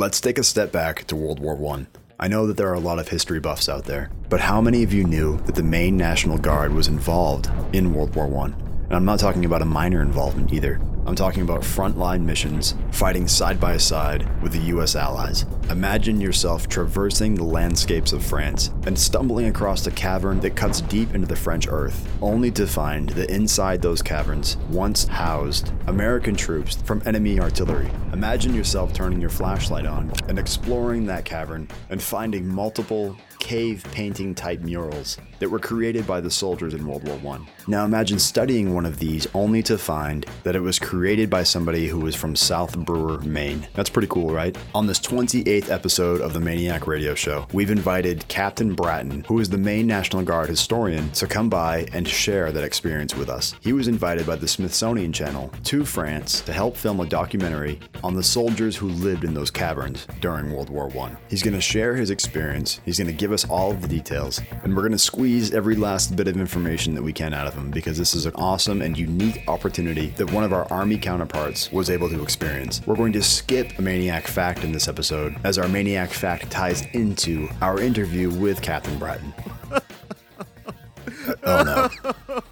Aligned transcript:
Let's 0.00 0.20
take 0.20 0.38
a 0.38 0.44
step 0.44 0.70
back 0.70 1.08
to 1.08 1.16
World 1.16 1.40
War 1.40 1.58
I. 1.74 1.86
I 2.20 2.28
know 2.28 2.46
that 2.46 2.56
there 2.56 2.68
are 2.68 2.74
a 2.74 2.78
lot 2.78 3.00
of 3.00 3.08
history 3.08 3.40
buffs 3.40 3.68
out 3.68 3.84
there, 3.86 4.12
but 4.28 4.38
how 4.38 4.60
many 4.60 4.84
of 4.84 4.92
you 4.92 5.02
knew 5.02 5.38
that 5.38 5.56
the 5.56 5.62
Maine 5.64 5.96
National 5.96 6.38
Guard 6.38 6.72
was 6.72 6.86
involved 6.86 7.50
in 7.72 7.92
World 7.92 8.14
War 8.14 8.32
I? 8.44 8.44
And 8.44 8.92
I'm 8.92 9.04
not 9.04 9.18
talking 9.18 9.44
about 9.44 9.60
a 9.60 9.64
minor 9.64 10.00
involvement 10.00 10.52
either. 10.52 10.80
I'm 11.08 11.14
talking 11.14 11.40
about 11.42 11.62
frontline 11.62 12.20
missions, 12.20 12.74
fighting 12.90 13.26
side 13.26 13.58
by 13.58 13.78
side 13.78 14.28
with 14.42 14.52
the 14.52 14.74
US 14.76 14.94
allies. 14.94 15.46
Imagine 15.70 16.20
yourself 16.20 16.68
traversing 16.68 17.34
the 17.34 17.44
landscapes 17.44 18.12
of 18.12 18.22
France 18.22 18.72
and 18.84 18.96
stumbling 18.98 19.46
across 19.46 19.86
a 19.86 19.90
cavern 19.90 20.38
that 20.40 20.54
cuts 20.54 20.82
deep 20.82 21.14
into 21.14 21.26
the 21.26 21.34
French 21.34 21.66
earth, 21.66 22.06
only 22.20 22.50
to 22.50 22.66
find 22.66 23.08
that 23.10 23.30
inside 23.30 23.80
those 23.80 24.02
caverns 24.02 24.58
once 24.68 25.06
housed 25.06 25.72
American 25.86 26.36
troops 26.36 26.76
from 26.82 27.00
enemy 27.06 27.40
artillery. 27.40 27.90
Imagine 28.12 28.52
yourself 28.52 28.92
turning 28.92 29.18
your 29.18 29.30
flashlight 29.30 29.86
on 29.86 30.12
and 30.28 30.38
exploring 30.38 31.06
that 31.06 31.24
cavern 31.24 31.68
and 31.88 32.02
finding 32.02 32.46
multiple 32.46 33.16
cave 33.38 33.84
painting 33.92 34.34
type 34.34 34.60
murals 34.60 35.18
that 35.38 35.48
were 35.48 35.58
created 35.58 36.06
by 36.06 36.20
the 36.20 36.30
soldiers 36.30 36.74
in 36.74 36.86
World 36.86 37.06
War 37.06 37.34
I. 37.34 37.40
Now 37.66 37.84
imagine 37.84 38.18
studying 38.18 38.74
one 38.74 38.86
of 38.86 38.98
these 38.98 39.26
only 39.34 39.62
to 39.64 39.78
find 39.78 40.26
that 40.42 40.56
it 40.56 40.60
was 40.60 40.78
created 40.78 41.30
by 41.30 41.42
somebody 41.42 41.86
who 41.86 42.00
was 42.00 42.16
from 42.16 42.34
South 42.34 42.76
Brewer, 42.76 43.20
Maine. 43.20 43.66
That's 43.74 43.90
pretty 43.90 44.08
cool, 44.08 44.32
right? 44.32 44.56
On 44.74 44.86
this 44.86 45.00
28th 45.00 45.70
episode 45.70 46.20
of 46.20 46.32
the 46.32 46.40
MAINEiac 46.40 46.86
Radio 46.86 47.14
Show, 47.14 47.46
we've 47.52 47.70
invited 47.70 48.26
Captain 48.28 48.74
Bratten, 48.74 49.24
who 49.24 49.38
is 49.38 49.48
the 49.48 49.58
Maine 49.58 49.86
National 49.86 50.22
Guard 50.22 50.48
historian, 50.48 51.10
to 51.12 51.26
come 51.26 51.48
by 51.48 51.86
and 51.92 52.06
share 52.06 52.52
that 52.52 52.64
experience 52.64 53.14
with 53.14 53.28
us. 53.28 53.54
He 53.60 53.72
was 53.72 53.88
invited 53.88 54.26
by 54.26 54.36
the 54.36 54.48
Smithsonian 54.48 55.12
Channel 55.12 55.52
to 55.64 55.84
France 55.84 56.40
to 56.42 56.52
help 56.52 56.76
film 56.76 57.00
a 57.00 57.06
documentary 57.06 57.78
on 58.02 58.14
the 58.14 58.22
soldiers 58.22 58.76
who 58.76 58.88
lived 58.88 59.24
in 59.24 59.34
those 59.34 59.50
caverns 59.50 60.06
during 60.20 60.52
World 60.52 60.70
War 60.70 60.90
I. 60.98 61.16
He's 61.28 61.42
going 61.42 61.54
to 61.54 61.60
share 61.60 61.94
his 61.94 62.10
experience, 62.10 62.80
he's 62.84 62.98
going 62.98 63.08
to 63.08 63.12
give 63.12 63.27
us 63.32 63.48
all 63.48 63.70
of 63.70 63.82
the 63.82 63.88
details, 63.88 64.40
and 64.62 64.74
we're 64.74 64.82
going 64.82 64.92
to 64.92 64.98
squeeze 64.98 65.52
every 65.52 65.76
last 65.76 66.16
bit 66.16 66.28
of 66.28 66.36
information 66.36 66.94
that 66.94 67.02
we 67.02 67.12
can 67.12 67.32
out 67.32 67.46
of 67.46 67.54
him 67.54 67.70
because 67.70 67.98
this 67.98 68.14
is 68.14 68.26
an 68.26 68.32
awesome 68.34 68.82
and 68.82 68.96
unique 68.96 69.44
opportunity 69.48 70.08
that 70.16 70.32
one 70.32 70.44
of 70.44 70.52
our 70.52 70.70
Army 70.72 70.98
counterparts 70.98 71.70
was 71.72 71.90
able 71.90 72.08
to 72.08 72.22
experience. 72.22 72.80
We're 72.86 72.96
going 72.96 73.12
to 73.12 73.22
skip 73.22 73.78
a 73.78 73.82
MAINEiac 73.82 74.22
Fact 74.24 74.64
in 74.64 74.72
this 74.72 74.88
episode 74.88 75.36
as 75.44 75.58
our 75.58 75.66
MAINEiac 75.66 76.10
Fact 76.10 76.50
ties 76.50 76.86
into 76.92 77.48
our 77.62 77.80
interview 77.80 78.30
with 78.30 78.62
Captain 78.62 78.98
Bratten. 78.98 79.32
oh 81.44 81.62
no. 81.62 82.42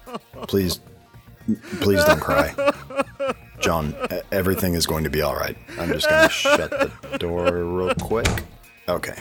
Please, 0.47 0.79
please 1.81 2.03
don't 2.03 2.19
cry. 2.19 2.53
John, 3.59 3.95
everything 4.31 4.75
is 4.75 4.85
going 4.85 5.03
to 5.03 5.09
be 5.09 5.21
all 5.21 5.35
right. 5.35 5.57
I'm 5.79 5.91
just 5.91 6.09
going 6.09 6.23
to 6.27 6.29
shut 6.29 6.69
the 6.69 7.17
door 7.17 7.51
real 7.51 7.93
quick. 7.95 8.27
Okay. 8.87 9.15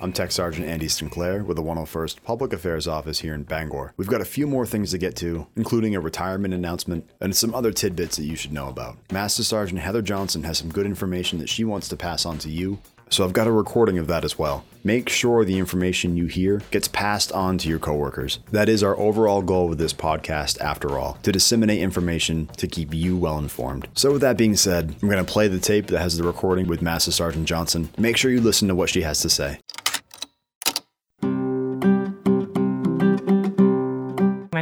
I'm 0.00 0.12
Tech 0.12 0.30
Sergeant 0.30 0.68
Andy 0.68 0.86
Sinclair 0.86 1.42
with 1.42 1.56
the 1.56 1.62
101st 1.62 2.22
Public 2.22 2.52
Affairs 2.52 2.86
Office 2.86 3.18
here 3.18 3.34
in 3.34 3.42
Bangor. 3.42 3.94
We've 3.96 4.06
got 4.06 4.20
a 4.20 4.24
few 4.24 4.46
more 4.46 4.64
things 4.64 4.92
to 4.92 4.98
get 4.98 5.16
to, 5.16 5.48
including 5.56 5.96
a 5.96 6.00
retirement 6.00 6.54
announcement 6.54 7.10
and 7.20 7.34
some 7.34 7.52
other 7.52 7.72
tidbits 7.72 8.16
that 8.16 8.24
you 8.24 8.36
should 8.36 8.52
know 8.52 8.68
about. 8.68 8.96
Master 9.10 9.42
Sergeant 9.42 9.80
Heather 9.80 10.00
Johnson 10.02 10.44
has 10.44 10.58
some 10.58 10.70
good 10.70 10.86
information 10.86 11.40
that 11.40 11.48
she 11.48 11.64
wants 11.64 11.88
to 11.88 11.96
pass 11.96 12.24
on 12.24 12.38
to 12.38 12.48
you, 12.48 12.78
so 13.10 13.24
I've 13.24 13.32
got 13.32 13.48
a 13.48 13.52
recording 13.52 13.98
of 13.98 14.06
that 14.06 14.24
as 14.24 14.38
well. 14.38 14.64
Make 14.84 15.08
sure 15.08 15.44
the 15.44 15.58
information 15.58 16.16
you 16.16 16.26
hear 16.26 16.62
gets 16.70 16.86
passed 16.86 17.32
on 17.32 17.58
to 17.58 17.68
your 17.68 17.80
coworkers. 17.80 18.38
That 18.52 18.68
is 18.68 18.84
our 18.84 18.96
overall 18.96 19.42
goal 19.42 19.68
with 19.68 19.78
this 19.78 19.92
podcast, 19.92 20.60
after 20.60 20.96
all, 20.96 21.18
to 21.24 21.32
disseminate 21.32 21.80
information 21.80 22.46
to 22.58 22.68
keep 22.68 22.94
you 22.94 23.16
well 23.16 23.38
informed. 23.38 23.88
So, 23.94 24.12
with 24.12 24.20
that 24.20 24.36
being 24.36 24.54
said, 24.54 24.94
I'm 25.02 25.08
going 25.08 25.24
to 25.24 25.30
play 25.30 25.48
the 25.48 25.58
tape 25.58 25.88
that 25.88 25.98
has 25.98 26.16
the 26.16 26.22
recording 26.22 26.68
with 26.68 26.82
Master 26.82 27.10
Sergeant 27.10 27.48
Johnson. 27.48 27.88
Make 27.98 28.16
sure 28.16 28.30
you 28.30 28.40
listen 28.40 28.68
to 28.68 28.74
what 28.76 28.90
she 28.90 29.02
has 29.02 29.20
to 29.22 29.28
say. 29.28 29.58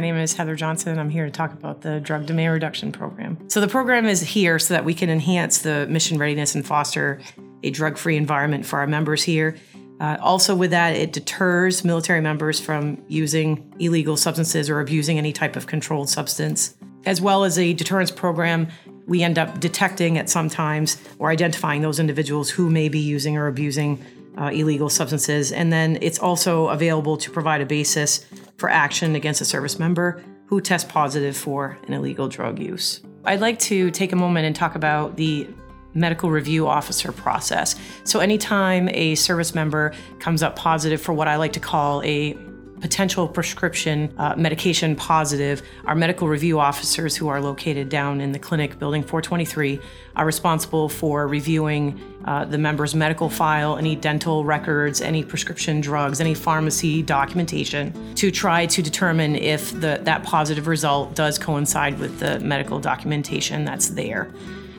Name 0.07 0.23
is 0.23 0.33
Heather 0.33 0.55
Johnson. 0.55 0.99
I'm 0.99 1.09
here 1.09 1.25
to 1.25 1.31
talk 1.31 1.51
about 1.51 1.81
the 1.81 1.99
Drug 1.99 2.25
Demand 2.25 2.53
Reduction 2.53 2.93
Program. 2.93 3.37
So, 3.49 3.59
the 3.59 3.67
program 3.67 4.05
is 4.05 4.21
here 4.21 4.57
so 4.57 4.73
that 4.73 4.85
we 4.85 4.93
can 4.93 5.09
enhance 5.09 5.59
the 5.59 5.85
mission 5.87 6.17
readiness 6.17 6.55
and 6.55 6.65
foster 6.65 7.19
a 7.63 7.71
drug 7.71 7.97
free 7.97 8.15
environment 8.15 8.65
for 8.65 8.79
our 8.79 8.87
members 8.87 9.23
here. 9.23 9.57
Uh, 9.99 10.15
also, 10.21 10.55
with 10.55 10.71
that, 10.71 10.95
it 10.95 11.11
deters 11.11 11.83
military 11.83 12.21
members 12.21 12.59
from 12.59 13.03
using 13.09 13.73
illegal 13.79 14.15
substances 14.15 14.69
or 14.69 14.79
abusing 14.79 15.17
any 15.17 15.33
type 15.33 15.55
of 15.55 15.67
controlled 15.67 16.09
substance. 16.09 16.77
As 17.05 17.19
well 17.19 17.43
as 17.43 17.59
a 17.59 17.73
deterrence 17.73 18.11
program, 18.11 18.67
we 19.07 19.23
end 19.23 19.37
up 19.37 19.59
detecting 19.59 20.17
at 20.17 20.29
some 20.29 20.49
times 20.49 21.01
or 21.19 21.31
identifying 21.31 21.81
those 21.81 21.99
individuals 21.99 22.49
who 22.49 22.69
may 22.69 22.87
be 22.87 22.99
using 22.99 23.35
or 23.35 23.47
abusing 23.47 24.01
uh, 24.37 24.51
illegal 24.53 24.89
substances. 24.89 25.51
And 25.51 25.71
then 25.71 25.97
it's 26.01 26.19
also 26.19 26.67
available 26.67 27.17
to 27.17 27.31
provide 27.31 27.61
a 27.61 27.65
basis 27.65 28.25
for 28.57 28.69
action 28.69 29.15
against 29.15 29.41
a 29.41 29.45
service 29.45 29.79
member 29.79 30.21
who 30.45 30.61
tests 30.61 30.89
positive 30.89 31.35
for 31.35 31.77
an 31.87 31.93
illegal 31.93 32.27
drug 32.27 32.59
use. 32.59 33.01
I'd 33.25 33.41
like 33.41 33.59
to 33.59 33.91
take 33.91 34.13
a 34.13 34.15
moment 34.15 34.45
and 34.45 34.55
talk 34.55 34.75
about 34.75 35.17
the 35.17 35.47
medical 35.93 36.29
review 36.29 36.67
officer 36.67 37.11
process. 37.11 37.75
So, 38.03 38.19
anytime 38.19 38.87
a 38.89 39.15
service 39.15 39.53
member 39.53 39.93
comes 40.19 40.43
up 40.43 40.55
positive 40.55 41.01
for 41.01 41.13
what 41.13 41.27
I 41.27 41.35
like 41.35 41.53
to 41.53 41.59
call 41.59 42.01
a 42.03 42.37
potential 42.81 43.27
prescription 43.27 44.13
uh, 44.17 44.35
medication 44.37 44.95
positive, 44.95 45.61
our 45.85 45.95
medical 45.95 46.27
review 46.27 46.59
officers, 46.59 47.15
who 47.15 47.27
are 47.27 47.41
located 47.41 47.89
down 47.89 48.21
in 48.21 48.31
the 48.31 48.39
clinic, 48.39 48.79
building 48.79 49.01
423, 49.01 49.79
are 50.15 50.25
responsible 50.25 50.89
for 50.89 51.27
reviewing 51.27 51.99
uh, 52.25 52.45
the 52.45 52.57
member's 52.57 52.93
medical 52.93 53.29
file, 53.29 53.77
any 53.77 53.95
dental 53.95 54.45
records, 54.45 55.01
any 55.01 55.23
prescription 55.23 55.81
drugs, 55.81 56.19
any 56.19 56.33
pharmacy 56.33 57.01
documentation, 57.01 58.15
to 58.15 58.31
try 58.31 58.65
to 58.65 58.81
determine 58.81 59.35
if 59.35 59.71
the, 59.73 59.99
that 60.03 60.23
positive 60.23 60.67
result 60.67 61.15
does 61.15 61.39
coincide 61.39 61.97
with 61.99 62.19
the 62.19 62.39
medical 62.39 62.79
documentation 62.79 63.65
that's 63.65 63.89
there. 63.89 64.31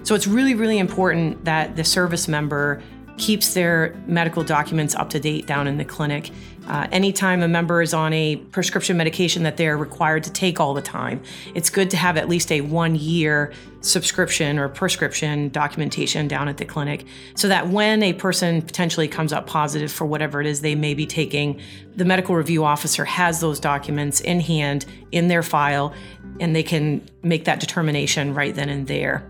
So 0.03 0.15
it's 0.15 0.27
really, 0.27 0.55
really 0.55 0.79
important 0.79 1.45
that 1.45 1.77
the 1.77 1.85
service 1.85 2.29
member 2.29 2.83
keeps 3.19 3.53
their 3.53 3.95
medical 4.07 4.43
documents 4.43 4.95
up 4.95 5.11
to 5.11 5.21
date 5.21 5.47
down 5.47 5.67
in 5.67 5.77
the 5.77 5.85
clinic. 5.85 6.31
Uh, 6.69 6.87
anytime 6.93 7.43
a 7.43 7.49
member 7.49 7.81
is 7.81 7.95
on 7.95 8.13
a 8.13 8.37
prescription 8.37 8.97
medication 8.97 9.43
that 9.43 9.57
they're 9.57 9.79
required 9.79 10.23
to 10.23 10.33
take 10.33 10.61
all 10.61 10.75
the 10.75 10.83
time, 10.83 11.23
it's 11.55 11.71
good 11.71 11.89
to 11.91 11.97
have 11.97 12.19
at 12.19 12.29
least 12.29 12.53
a 12.53 12.61
one 12.61 12.95
year 12.95 13.53
subscription 13.81 14.59
or 14.59 14.69
prescription 14.69 15.49
documentation 15.49 16.29
down 16.29 16.47
at 16.47 16.59
the 16.59 16.65
clinic 16.65 17.07
so 17.35 17.49
that 17.49 17.69
when 17.69 18.03
a 18.03 18.13
person 18.13 18.61
potentially 18.61 19.09
comes 19.09 19.33
up 19.33 19.47
positive 19.47 19.91
for 19.91 20.05
whatever 20.05 20.41
it 20.41 20.47
is 20.47 20.61
they 20.61 20.75
may 20.75 20.93
be 20.93 21.07
taking, 21.07 21.59
the 21.97 22.05
medical 22.05 22.35
review 22.35 22.65
officer 22.65 23.05
has 23.05 23.41
those 23.41 23.59
documents 23.59 24.21
in 24.21 24.41
hand 24.41 24.85
in 25.11 25.29
their 25.29 25.43
file 25.43 25.95
and 26.39 26.55
they 26.55 26.63
can 26.63 27.01
make 27.23 27.47
that 27.47 27.61
determination 27.61 28.35
right 28.35 28.55
then 28.55 28.69
and 28.69 28.87
there. 28.87 29.25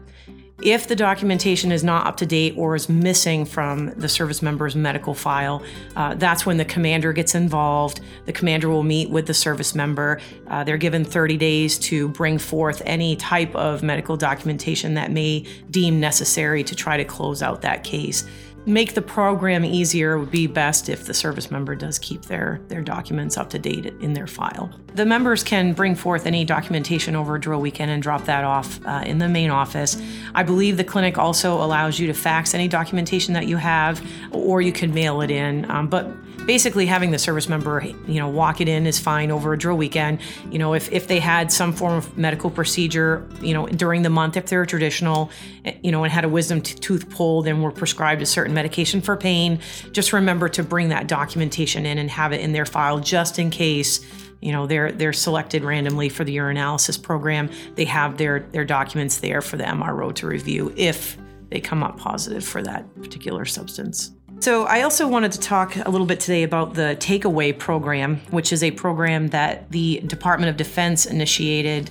If 0.60 0.88
the 0.88 0.96
documentation 0.96 1.70
is 1.70 1.84
not 1.84 2.08
up 2.08 2.16
to 2.16 2.26
date 2.26 2.54
or 2.56 2.74
is 2.74 2.88
missing 2.88 3.44
from 3.44 3.90
the 3.94 4.08
service 4.08 4.42
member's 4.42 4.74
medical 4.74 5.14
file, 5.14 5.62
uh, 5.94 6.14
that's 6.14 6.44
when 6.44 6.56
the 6.56 6.64
commander 6.64 7.12
gets 7.12 7.36
involved. 7.36 8.00
The 8.26 8.32
commander 8.32 8.68
will 8.68 8.82
meet 8.82 9.08
with 9.08 9.26
the 9.28 9.34
service 9.34 9.76
member. 9.76 10.20
Uh, 10.48 10.64
they're 10.64 10.76
given 10.76 11.04
30 11.04 11.36
days 11.36 11.78
to 11.78 12.08
bring 12.08 12.38
forth 12.38 12.82
any 12.84 13.14
type 13.14 13.54
of 13.54 13.84
medical 13.84 14.16
documentation 14.16 14.94
that 14.94 15.12
may 15.12 15.46
deem 15.70 16.00
necessary 16.00 16.64
to 16.64 16.74
try 16.74 16.96
to 16.96 17.04
close 17.04 17.40
out 17.40 17.62
that 17.62 17.84
case 17.84 18.24
make 18.68 18.94
the 18.94 19.02
program 19.02 19.64
easier 19.64 20.18
would 20.18 20.30
be 20.30 20.46
best 20.46 20.88
if 20.88 21.06
the 21.06 21.14
service 21.14 21.50
member 21.50 21.74
does 21.74 21.98
keep 21.98 22.22
their, 22.22 22.60
their 22.68 22.82
documents 22.82 23.36
up 23.36 23.50
to 23.50 23.58
date 23.58 23.86
in 23.86 24.12
their 24.12 24.26
file. 24.26 24.70
The 24.94 25.06
members 25.06 25.42
can 25.42 25.72
bring 25.72 25.94
forth 25.94 26.26
any 26.26 26.44
documentation 26.44 27.16
over 27.16 27.36
a 27.36 27.40
drill 27.40 27.60
weekend 27.60 27.90
and 27.90 28.02
drop 28.02 28.26
that 28.26 28.44
off 28.44 28.84
uh, 28.84 29.02
in 29.06 29.18
the 29.18 29.28
main 29.28 29.50
office. 29.50 30.00
I 30.34 30.42
believe 30.42 30.76
the 30.76 30.84
clinic 30.84 31.16
also 31.18 31.54
allows 31.54 31.98
you 31.98 32.06
to 32.08 32.14
fax 32.14 32.54
any 32.54 32.68
documentation 32.68 33.34
that 33.34 33.46
you 33.46 33.56
have, 33.56 34.06
or 34.32 34.60
you 34.60 34.72
can 34.72 34.92
mail 34.92 35.22
it 35.22 35.30
in. 35.30 35.68
Um, 35.70 35.88
but 35.88 36.06
basically 36.48 36.86
having 36.86 37.10
the 37.10 37.18
service 37.18 37.46
member 37.46 37.84
you 38.06 38.18
know 38.18 38.26
walk 38.26 38.62
it 38.62 38.68
in 38.68 38.86
is 38.86 38.98
fine 38.98 39.30
over 39.30 39.52
a 39.52 39.58
drill 39.58 39.76
weekend. 39.76 40.18
You 40.50 40.58
know 40.58 40.72
if, 40.72 40.90
if 40.90 41.06
they 41.06 41.20
had 41.20 41.52
some 41.52 41.74
form 41.74 41.98
of 41.98 42.16
medical 42.16 42.50
procedure 42.50 43.28
you 43.42 43.52
know 43.52 43.66
during 43.66 44.00
the 44.00 44.08
month 44.08 44.34
if 44.38 44.46
they're 44.46 44.64
traditional 44.64 45.30
eh, 45.66 45.74
you 45.82 45.92
know 45.92 46.04
and 46.04 46.12
had 46.12 46.24
a 46.24 46.28
wisdom 46.28 46.62
t- 46.62 46.74
tooth 46.74 47.10
pulled 47.10 47.46
and 47.46 47.62
were 47.62 47.70
prescribed 47.70 48.22
a 48.22 48.26
certain 48.26 48.54
medication 48.54 49.02
for 49.02 49.14
pain 49.14 49.60
just 49.92 50.14
remember 50.14 50.48
to 50.48 50.62
bring 50.62 50.88
that 50.88 51.06
documentation 51.06 51.84
in 51.84 51.98
and 51.98 52.10
have 52.10 52.32
it 52.32 52.40
in 52.40 52.52
their 52.52 52.64
file 52.64 52.98
just 52.98 53.38
in 53.38 53.50
case 53.50 54.00
you 54.40 54.50
know 54.50 54.66
they're 54.66 54.90
they're 54.90 55.12
selected 55.12 55.62
randomly 55.62 56.08
for 56.08 56.24
the 56.24 56.34
urinalysis 56.34 57.00
program. 57.00 57.50
They 57.74 57.84
have 57.84 58.16
their 58.16 58.40
their 58.40 58.64
documents 58.64 59.18
there 59.18 59.42
for 59.42 59.58
the 59.58 59.64
mro 59.64 60.14
to 60.14 60.26
review 60.26 60.72
if 60.76 61.18
they 61.50 61.60
come 61.60 61.82
up 61.82 61.98
positive 61.98 62.42
for 62.42 62.62
that 62.62 62.82
particular 63.02 63.44
substance 63.44 64.12
so, 64.40 64.64
I 64.64 64.82
also 64.82 65.08
wanted 65.08 65.32
to 65.32 65.40
talk 65.40 65.76
a 65.76 65.90
little 65.90 66.06
bit 66.06 66.20
today 66.20 66.42
about 66.42 66.74
the 66.74 66.96
Takeaway 67.00 67.58
Program, 67.58 68.20
which 68.30 68.52
is 68.52 68.62
a 68.62 68.70
program 68.70 69.28
that 69.28 69.70
the 69.70 70.00
Department 70.00 70.50
of 70.50 70.56
Defense 70.56 71.06
initiated 71.06 71.90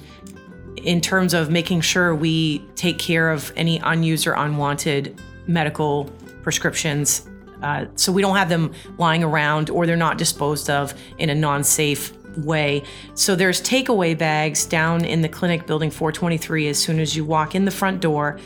in 0.78 1.02
terms 1.02 1.34
of 1.34 1.50
making 1.50 1.82
sure 1.82 2.16
we 2.16 2.60
take 2.76 3.00
care 3.00 3.32
of 3.32 3.52
any 3.56 3.80
unused 3.80 4.28
or 4.28 4.34
unwanted 4.34 5.20
medical 5.48 6.06
prescriptions. 6.44 7.28
Uh, 7.62 7.86
so 7.96 8.12
we 8.12 8.22
don't 8.22 8.36
have 8.36 8.50
them 8.50 8.72
lying 8.98 9.24
around 9.24 9.70
or 9.70 9.86
they're 9.86 9.96
not 9.96 10.18
disposed 10.18 10.70
of 10.70 10.94
in 11.18 11.30
a 11.30 11.36
non 11.36 11.64
safe 11.64 12.14
way. 12.38 12.84
So 13.16 13.36
there's 13.36 13.62
takeaway 13.62 14.18
bags 14.18 14.66
down 14.66 15.04
in 15.06 15.22
the 15.22 15.30
clinic 15.30 15.66
building 15.66 15.90
423 15.90 16.68
as 16.68 16.78
soon 16.78 17.00
as 17.00 17.16
you 17.16 17.26
walk 17.26 17.56
in 17.56 17.66
the 17.66 17.72
front 17.72 18.00
door. 18.02 18.40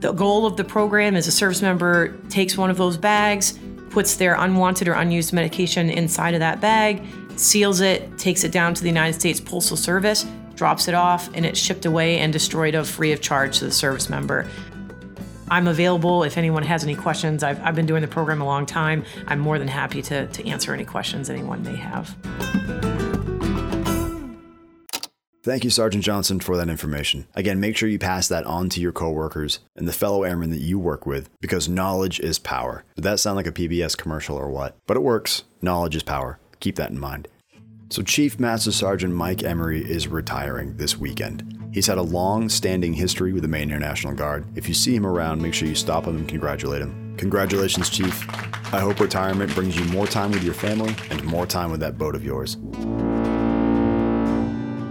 The 0.00 0.12
goal 0.12 0.46
of 0.46 0.56
the 0.56 0.64
program 0.64 1.14
is 1.14 1.26
a 1.26 1.32
service 1.32 1.60
member 1.60 2.16
takes 2.30 2.56
one 2.56 2.70
of 2.70 2.78
those 2.78 2.96
bags, 2.96 3.58
puts 3.90 4.16
their 4.16 4.34
unwanted 4.34 4.88
or 4.88 4.94
unused 4.94 5.34
medication 5.34 5.90
inside 5.90 6.32
of 6.32 6.40
that 6.40 6.58
bag, 6.58 7.04
seals 7.36 7.80
it, 7.82 8.16
takes 8.16 8.42
it 8.42 8.50
down 8.50 8.72
to 8.72 8.82
the 8.82 8.88
United 8.88 9.20
States 9.20 9.40
Postal 9.40 9.76
Service, 9.76 10.26
drops 10.54 10.88
it 10.88 10.94
off, 10.94 11.28
and 11.34 11.44
it's 11.44 11.58
shipped 11.58 11.84
away 11.84 12.18
and 12.18 12.32
destroyed 12.32 12.74
of 12.74 12.88
free 12.88 13.12
of 13.12 13.20
charge 13.20 13.58
to 13.58 13.66
the 13.66 13.70
service 13.70 14.08
member. 14.08 14.48
I'm 15.50 15.68
available 15.68 16.22
if 16.22 16.38
anyone 16.38 16.62
has 16.62 16.82
any 16.82 16.94
questions. 16.94 17.42
I've, 17.42 17.60
I've 17.62 17.74
been 17.74 17.86
doing 17.86 18.00
the 18.00 18.08
program 18.08 18.40
a 18.40 18.46
long 18.46 18.64
time. 18.64 19.04
I'm 19.26 19.38
more 19.38 19.58
than 19.58 19.68
happy 19.68 20.00
to, 20.02 20.28
to 20.28 20.48
answer 20.48 20.72
any 20.72 20.84
questions 20.86 21.28
anyone 21.28 21.62
may 21.62 21.76
have. 21.76 22.89
Thank 25.42 25.64
you, 25.64 25.70
Sergeant 25.70 26.04
Johnson, 26.04 26.38
for 26.38 26.58
that 26.58 26.68
information. 26.68 27.26
Again, 27.34 27.60
make 27.60 27.74
sure 27.74 27.88
you 27.88 27.98
pass 27.98 28.28
that 28.28 28.44
on 28.44 28.68
to 28.70 28.80
your 28.80 28.92
coworkers 28.92 29.60
and 29.74 29.88
the 29.88 29.92
fellow 29.92 30.22
airmen 30.22 30.50
that 30.50 30.60
you 30.60 30.78
work 30.78 31.06
with 31.06 31.30
because 31.40 31.66
knowledge 31.66 32.20
is 32.20 32.38
power. 32.38 32.84
Did 32.94 33.04
that 33.04 33.20
sound 33.20 33.36
like 33.36 33.46
a 33.46 33.52
PBS 33.52 33.96
commercial 33.96 34.36
or 34.36 34.50
what? 34.50 34.76
But 34.86 34.98
it 34.98 35.02
works. 35.02 35.44
Knowledge 35.62 35.96
is 35.96 36.02
power. 36.02 36.38
Keep 36.60 36.76
that 36.76 36.90
in 36.90 37.00
mind. 37.00 37.26
So, 37.88 38.02
Chief 38.02 38.38
Master 38.38 38.70
Sergeant 38.70 39.14
Mike 39.14 39.42
Emery 39.42 39.80
is 39.80 40.08
retiring 40.08 40.76
this 40.76 40.98
weekend. 40.98 41.70
He's 41.72 41.86
had 41.86 41.98
a 41.98 42.02
long 42.02 42.50
standing 42.50 42.92
history 42.92 43.32
with 43.32 43.42
the 43.42 43.48
Maine 43.48 43.70
Air 43.70 43.80
National 43.80 44.14
Guard. 44.14 44.44
If 44.56 44.68
you 44.68 44.74
see 44.74 44.94
him 44.94 45.06
around, 45.06 45.40
make 45.40 45.54
sure 45.54 45.66
you 45.66 45.74
stop 45.74 46.04
him 46.04 46.16
and 46.16 46.28
congratulate 46.28 46.82
him. 46.82 47.16
Congratulations, 47.16 47.88
Chief. 47.88 48.28
I 48.74 48.80
hope 48.80 49.00
retirement 49.00 49.54
brings 49.54 49.76
you 49.76 49.84
more 49.86 50.06
time 50.06 50.32
with 50.32 50.44
your 50.44 50.54
family 50.54 50.94
and 51.08 51.24
more 51.24 51.46
time 51.46 51.70
with 51.70 51.80
that 51.80 51.96
boat 51.98 52.14
of 52.14 52.24
yours. 52.24 52.58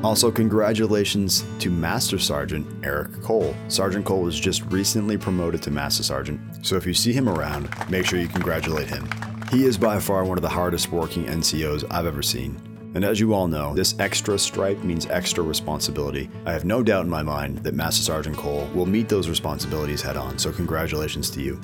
Also, 0.01 0.31
congratulations 0.31 1.43
to 1.59 1.69
Master 1.69 2.17
Sergeant 2.17 2.65
Eric 2.85 3.21
Cole. 3.21 3.53
Sergeant 3.67 4.05
Cole 4.05 4.21
was 4.21 4.39
just 4.39 4.63
recently 4.71 5.17
promoted 5.17 5.61
to 5.63 5.71
Master 5.71 6.03
Sergeant, 6.03 6.39
so 6.65 6.77
if 6.77 6.85
you 6.85 6.93
see 6.93 7.11
him 7.11 7.27
around, 7.27 7.69
make 7.89 8.05
sure 8.05 8.17
you 8.17 8.29
congratulate 8.29 8.87
him. 8.87 9.09
He 9.51 9.65
is 9.65 9.77
by 9.77 9.99
far 9.99 10.23
one 10.23 10.37
of 10.37 10.41
the 10.41 10.47
hardest 10.47 10.89
working 10.89 11.25
NCOs 11.25 11.83
I've 11.91 12.05
ever 12.05 12.21
seen. 12.21 12.57
And 12.95 13.03
as 13.03 13.19
you 13.19 13.33
all 13.33 13.47
know, 13.47 13.73
this 13.73 13.93
extra 13.99 14.39
stripe 14.39 14.81
means 14.83 15.05
extra 15.07 15.43
responsibility. 15.43 16.29
I 16.45 16.53
have 16.53 16.63
no 16.63 16.81
doubt 16.81 17.03
in 17.03 17.09
my 17.09 17.21
mind 17.21 17.57
that 17.59 17.75
Master 17.75 18.01
Sergeant 18.01 18.37
Cole 18.37 18.69
will 18.73 18.85
meet 18.85 19.09
those 19.09 19.27
responsibilities 19.27 20.01
head 20.01 20.15
on, 20.15 20.39
so 20.39 20.53
congratulations 20.53 21.29
to 21.31 21.41
you. 21.41 21.59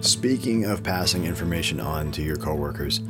Speaking 0.00 0.64
of 0.64 0.82
passing 0.82 1.26
information 1.26 1.80
on 1.80 2.10
to 2.12 2.22
your 2.22 2.36
coworkers, 2.36 3.02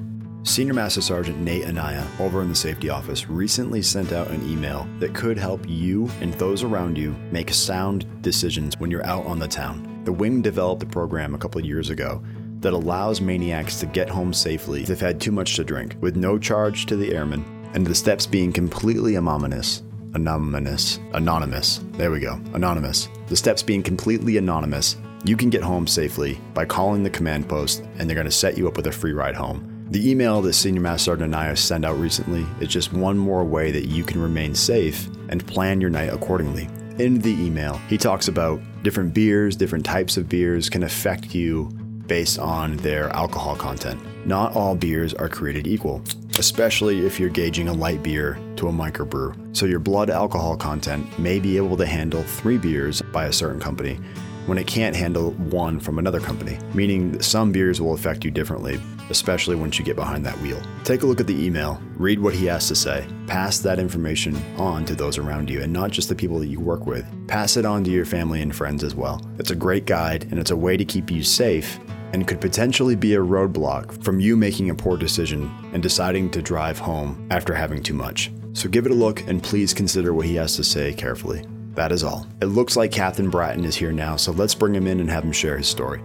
Senior 0.47 0.75
Master 0.75 1.01
Sergeant 1.01 1.41
Nate 1.41 1.67
Anaya 1.67 2.07
over 2.21 2.41
in 2.41 2.49
the 2.49 2.55
safety 2.55 2.89
office 2.89 3.29
recently 3.29 3.83
sent 3.83 4.13
out 4.13 4.31
an 4.31 4.49
email 4.49 4.89
that 5.01 5.13
could 5.13 5.37
help 5.37 5.61
you 5.69 6.09
and 6.21 6.33
those 6.35 6.63
around 6.63 6.97
you 6.97 7.17
make 7.33 7.53
sound 7.53 8.07
decisions 8.23 8.79
when 8.79 8.89
you're 8.89 9.05
out 9.05 9.27
on 9.27 9.41
the 9.41 9.49
town. 9.49 10.03
The 10.05 10.13
wing 10.13 10.43
developed 10.43 10.85
a 10.85 10.87
program 10.87 11.35
a 11.35 11.39
couple 11.39 11.61
years 11.65 11.91
ago 11.91 12.23
that 12.61 12.73
allows 12.73 13.21
maniacs 13.21 13.81
to 13.81 13.87
get 13.87 14.09
home 14.09 14.33
safely 14.33 14.83
if 14.83 14.87
they've 14.87 15.01
had 15.01 15.21
too 15.21 15.33
much 15.33 15.57
to 15.57 15.65
drink, 15.65 15.97
with 16.01 16.15
no 16.15 16.39
charge 16.39 16.87
to 16.87 16.97
the 16.97 17.13
airmen, 17.13 17.45
and 17.75 17.85
the 17.85 17.95
steps 17.95 18.25
being 18.25 18.53
completely 18.53 19.17
anonymous. 19.17 19.83
Anonymous. 20.15 21.01
Anonymous. 21.13 21.81
There 21.95 22.13
we 22.13 22.21
go. 22.21 22.41
Anonymous. 22.55 23.09
The 23.27 23.37
steps 23.37 23.65
being 23.65 23.83
completely 23.83 24.37
anonymous. 24.37 24.97
You 25.25 25.37
can 25.37 25.51
get 25.51 25.65
home 25.65 25.89
safely 25.89 26.41
by 26.55 26.67
calling 26.67 27.03
the 27.03 27.11
command 27.11 27.49
post, 27.49 27.83
and 27.99 28.09
they're 28.09 28.15
going 28.15 28.27
to 28.27 28.31
set 28.31 28.57
you 28.57 28.69
up 28.69 28.77
with 28.77 28.87
a 28.87 28.93
free 28.93 29.13
ride 29.13 29.35
home. 29.35 29.76
The 29.89 30.11
email 30.11 30.43
that 30.43 30.55
Senior 30.55 30.81
Master 30.81 31.05
Sergeant 31.05 31.33
Anaya 31.33 31.57
sent 31.57 31.85
out 31.85 31.97
recently 31.97 32.45
is 32.61 32.69
just 32.69 32.93
one 32.93 33.17
more 33.17 33.45
way 33.45 33.71
that 33.71 33.87
you 33.87 34.03
can 34.03 34.21
remain 34.21 34.53
safe 34.53 35.07
and 35.29 35.47
plan 35.47 35.81
your 35.81 35.91
night 35.91 36.13
accordingly. 36.13 36.69
In 36.99 37.21
the 37.21 37.31
email, 37.31 37.75
he 37.89 37.97
talks 37.97 38.27
about 38.27 38.61
different 38.83 39.15
beers, 39.15 39.55
different 39.55 39.85
types 39.85 40.17
of 40.17 40.29
beers 40.29 40.69
can 40.69 40.83
affect 40.83 41.37
you 41.37 41.67
based 42.09 42.41
on 42.41 42.79
their 42.79 43.11
alcohol 43.11 43.55
content. 43.55 44.01
Not 44.27 44.57
all 44.57 44.75
beers 44.75 45.15
are 45.15 45.29
created 45.29 45.69
equal, 45.69 46.03
especially 46.37 47.07
if 47.07 47.21
you're 47.21 47.29
gauging 47.29 47.69
a 47.69 47.73
light 47.73 48.03
beer 48.03 48.41
to 48.57 48.67
a 48.67 48.73
microbrew. 48.73 49.57
So 49.57 49.67
your 49.67 49.79
blood 49.79 50.11
alcohol 50.11 50.57
content 50.57 51.17
may 51.17 51.39
be 51.39 51.57
able 51.57 51.77
to 51.77 51.87
handle 51.87 52.25
three 52.25 52.59
beers 52.59 53.03
by 53.13 53.27
a 53.27 53.33
certain 53.33 53.61
company 53.61 54.01
when 54.47 54.59
it 54.59 54.67
can't 54.67 54.97
handle 54.97 55.31
one 55.33 55.79
from 55.79 56.01
another 56.01 56.21
company, 56.21 56.59
meaning 56.75 57.21
some 57.23 57.53
beers 57.53 57.81
will 57.81 57.95
affect 57.95 58.25
you 58.25 58.33
differently, 58.33 58.81
especially 59.11 59.57
once 59.57 59.79
you 59.79 59.85
get 59.85 59.97
behind 59.97 60.25
that 60.27 60.41
wheel. 60.41 60.61
Take 60.85 61.03
a 61.03 61.07
look 61.07 61.21
at 61.21 61.27
the 61.27 61.45
email, 61.45 61.81
read 61.97 62.19
what 62.19 62.35
he 62.35 62.47
has 62.47 62.69
to 62.69 62.75
say, 62.75 63.07
pass 63.27 63.59
that 63.61 63.79
information 63.79 64.37
on 64.57 64.85
to 64.87 64.95
those 64.95 65.19
around 65.19 65.51
you, 65.51 65.63
and 65.63 65.73
not 65.73 65.91
just 65.91 66.09
the 66.09 66.15
people 66.15 66.39
that 66.39 66.49
you 66.49 66.61
work 66.61 66.87
with. 66.87 67.05
Pass 67.29 67.57
it 67.57 67.65
on 67.65 67.85
to 67.85 67.91
your 67.91 68.05
family 68.05 68.43
and 68.43 68.55
friends 68.55 68.85
as 68.85 68.95
well. 68.95 69.21
It's 69.39 69.51
a 69.51 69.57
great 69.57 69.87
guide, 69.87 70.29
and 70.31 70.39
it's 70.39 70.51
a 70.51 70.57
way 70.57 70.77
to 70.77 70.85
keep 70.85 71.11
you 71.11 71.23
safe 71.23 71.79
and 72.13 72.27
could 72.27 72.41
potentially 72.41 72.97
be 72.97 73.15
a 73.15 73.19
roadblock 73.19 74.03
from 74.03 74.21
you 74.21 74.37
making 74.37 74.71
a 74.71 74.75
poor 74.75 74.97
decision 74.97 75.51
and 75.73 75.83
deciding 75.83 76.31
to 76.31 76.41
drive 76.41 76.79
home 76.79 77.27
after 77.31 77.55
having 77.55 77.83
too 77.83 77.95
much. 77.95 78.31
So 78.53 78.69
give 78.69 78.87
it 78.87 78.93
a 78.93 78.95
look 78.95 79.27
and 79.29 79.43
please 79.43 79.75
consider 79.75 80.15
what 80.15 80.25
he 80.25 80.37
has 80.37 80.57
to 80.57 80.65
say 80.65 80.95
carefully. 80.95 81.45
That 81.75 81.93
is 81.93 82.03
all. 82.03 82.27
It 82.41 82.47
looks 82.47 82.75
like 82.75 82.91
Captain 82.91 83.29
Bratten 83.29 83.67
is 83.67 83.77
here 83.77 83.93
now, 83.93 84.17
so 84.17 84.33
let's 84.33 84.55
bring 84.55 84.75
him 84.75 84.87
in 84.87 84.99
and 84.99 85.11
have 85.11 85.25
him 85.25 85.33
share 85.33 85.59
his 85.59 85.69
story. 85.69 86.01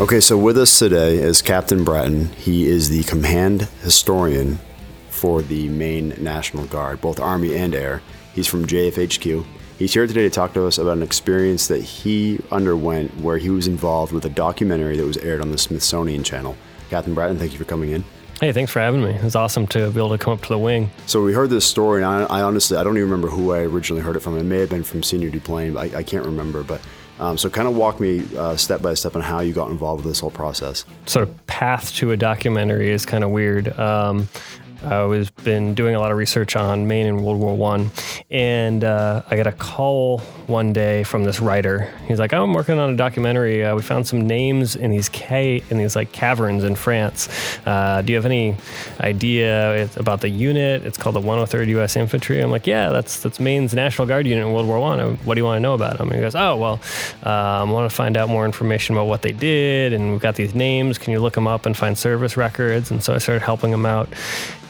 Okay, 0.00 0.20
so 0.20 0.38
with 0.38 0.56
us 0.56 0.78
today 0.78 1.16
is 1.16 1.42
Captain 1.42 1.82
Bratten. 1.82 2.26
He 2.34 2.68
is 2.68 2.88
the 2.88 3.02
command 3.02 3.62
historian 3.82 4.60
for 5.10 5.42
the 5.42 5.68
Maine 5.70 6.14
National 6.18 6.66
Guard, 6.66 7.00
both 7.00 7.18
Army 7.18 7.56
and 7.56 7.74
Air. 7.74 8.00
He's 8.32 8.46
from 8.46 8.64
JFHQ. 8.64 9.44
He's 9.76 9.92
here 9.92 10.06
today 10.06 10.22
to 10.22 10.30
talk 10.30 10.54
to 10.54 10.64
us 10.68 10.78
about 10.78 10.98
an 10.98 11.02
experience 11.02 11.66
that 11.66 11.82
he 11.82 12.38
underwent 12.52 13.10
where 13.20 13.38
he 13.38 13.50
was 13.50 13.66
involved 13.66 14.12
with 14.12 14.24
a 14.24 14.28
documentary 14.28 14.96
that 14.96 15.04
was 15.04 15.16
aired 15.16 15.40
on 15.40 15.50
the 15.50 15.58
Smithsonian 15.58 16.22
Channel. 16.22 16.56
Captain 16.90 17.12
Bratten, 17.12 17.36
thank 17.36 17.50
you 17.50 17.58
for 17.58 17.64
coming 17.64 17.90
in. 17.90 18.04
Hey, 18.38 18.52
thanks 18.52 18.70
for 18.70 18.78
having 18.78 19.02
me. 19.02 19.10
It 19.10 19.24
was 19.24 19.34
awesome 19.34 19.66
to 19.66 19.90
be 19.90 19.98
able 19.98 20.10
to 20.10 20.18
come 20.18 20.32
up 20.32 20.42
to 20.42 20.50
the 20.50 20.58
wing. 20.58 20.92
So 21.06 21.24
we 21.24 21.32
heard 21.32 21.50
this 21.50 21.64
story, 21.64 22.04
and 22.04 22.24
I, 22.24 22.38
I 22.38 22.42
honestly 22.42 22.76
I 22.76 22.84
don't 22.84 22.96
even 22.96 23.10
remember 23.10 23.30
who 23.30 23.52
I 23.52 23.62
originally 23.62 24.02
heard 24.02 24.14
it 24.14 24.20
from. 24.20 24.38
It 24.38 24.44
may 24.44 24.60
have 24.60 24.70
been 24.70 24.84
from 24.84 25.02
Senior 25.02 25.30
Duplain, 25.30 25.76
I, 25.76 25.98
I 25.98 26.02
can't 26.04 26.24
remember. 26.24 26.62
But 26.62 26.80
um, 27.20 27.36
so 27.38 27.50
kind 27.50 27.68
of 27.68 27.76
walk 27.76 28.00
me 28.00 28.22
uh, 28.36 28.56
step 28.56 28.82
by 28.82 28.94
step 28.94 29.16
on 29.16 29.22
how 29.22 29.40
you 29.40 29.52
got 29.52 29.70
involved 29.70 30.04
with 30.04 30.12
this 30.12 30.20
whole 30.20 30.30
process. 30.30 30.84
Sort 31.06 31.28
of 31.28 31.46
path 31.46 31.94
to 31.96 32.12
a 32.12 32.16
documentary 32.16 32.90
is 32.90 33.04
kind 33.04 33.24
of 33.24 33.30
weird. 33.30 33.76
Um, 33.78 34.28
I 34.84 35.02
was 35.02 35.30
been 35.30 35.74
doing 35.74 35.94
a 35.96 36.00
lot 36.00 36.12
of 36.12 36.18
research 36.18 36.54
on 36.54 36.86
Maine 36.86 37.06
in 37.06 37.22
World 37.22 37.40
War 37.40 37.56
One, 37.56 37.90
and 38.30 38.84
uh, 38.84 39.22
I 39.28 39.36
got 39.36 39.46
a 39.48 39.52
call 39.52 40.18
one 40.46 40.72
day 40.72 41.02
from 41.02 41.24
this 41.24 41.40
writer. 41.40 41.92
He's 42.06 42.18
like, 42.20 42.32
oh, 42.32 42.44
"I'm 42.44 42.54
working 42.54 42.78
on 42.78 42.90
a 42.90 42.96
documentary. 42.96 43.64
Uh, 43.64 43.74
we 43.74 43.82
found 43.82 44.06
some 44.06 44.26
names 44.26 44.76
in 44.76 44.90
these 44.92 45.08
ca- 45.08 45.62
in 45.70 45.78
these 45.78 45.96
like 45.96 46.12
caverns 46.12 46.62
in 46.62 46.76
France. 46.76 47.28
Uh, 47.66 48.02
do 48.02 48.12
you 48.12 48.16
have 48.16 48.24
any 48.24 48.56
idea 49.00 49.88
about 49.96 50.20
the 50.20 50.28
unit? 50.28 50.84
It's 50.86 50.96
called 50.96 51.16
the 51.16 51.20
103rd 51.20 51.66
U.S. 51.68 51.96
Infantry." 51.96 52.40
I'm 52.40 52.50
like, 52.52 52.66
"Yeah, 52.66 52.90
that's 52.90 53.20
that's 53.20 53.40
Maine's 53.40 53.74
National 53.74 54.06
Guard 54.06 54.26
unit 54.28 54.46
in 54.46 54.52
World 54.52 54.68
War 54.68 54.78
One. 54.78 55.00
Uh, 55.00 55.10
what 55.24 55.34
do 55.34 55.40
you 55.40 55.44
want 55.44 55.56
to 55.56 55.60
know 55.60 55.74
about 55.74 55.98
them?" 55.98 56.08
And 56.08 56.16
he 56.16 56.20
goes, 56.22 56.36
"Oh, 56.36 56.56
well, 56.56 56.74
um, 57.24 57.70
I 57.70 57.72
want 57.72 57.90
to 57.90 57.94
find 57.94 58.16
out 58.16 58.28
more 58.28 58.44
information 58.46 58.94
about 58.94 59.06
what 59.06 59.22
they 59.22 59.32
did, 59.32 59.92
and 59.92 60.12
we've 60.12 60.20
got 60.20 60.36
these 60.36 60.54
names. 60.54 60.98
Can 60.98 61.12
you 61.12 61.18
look 61.20 61.34
them 61.34 61.48
up 61.48 61.66
and 61.66 61.76
find 61.76 61.98
service 61.98 62.36
records?" 62.36 62.92
And 62.92 63.02
so 63.02 63.12
I 63.14 63.18
started 63.18 63.42
helping 63.42 63.72
him 63.72 63.84
out. 63.84 64.08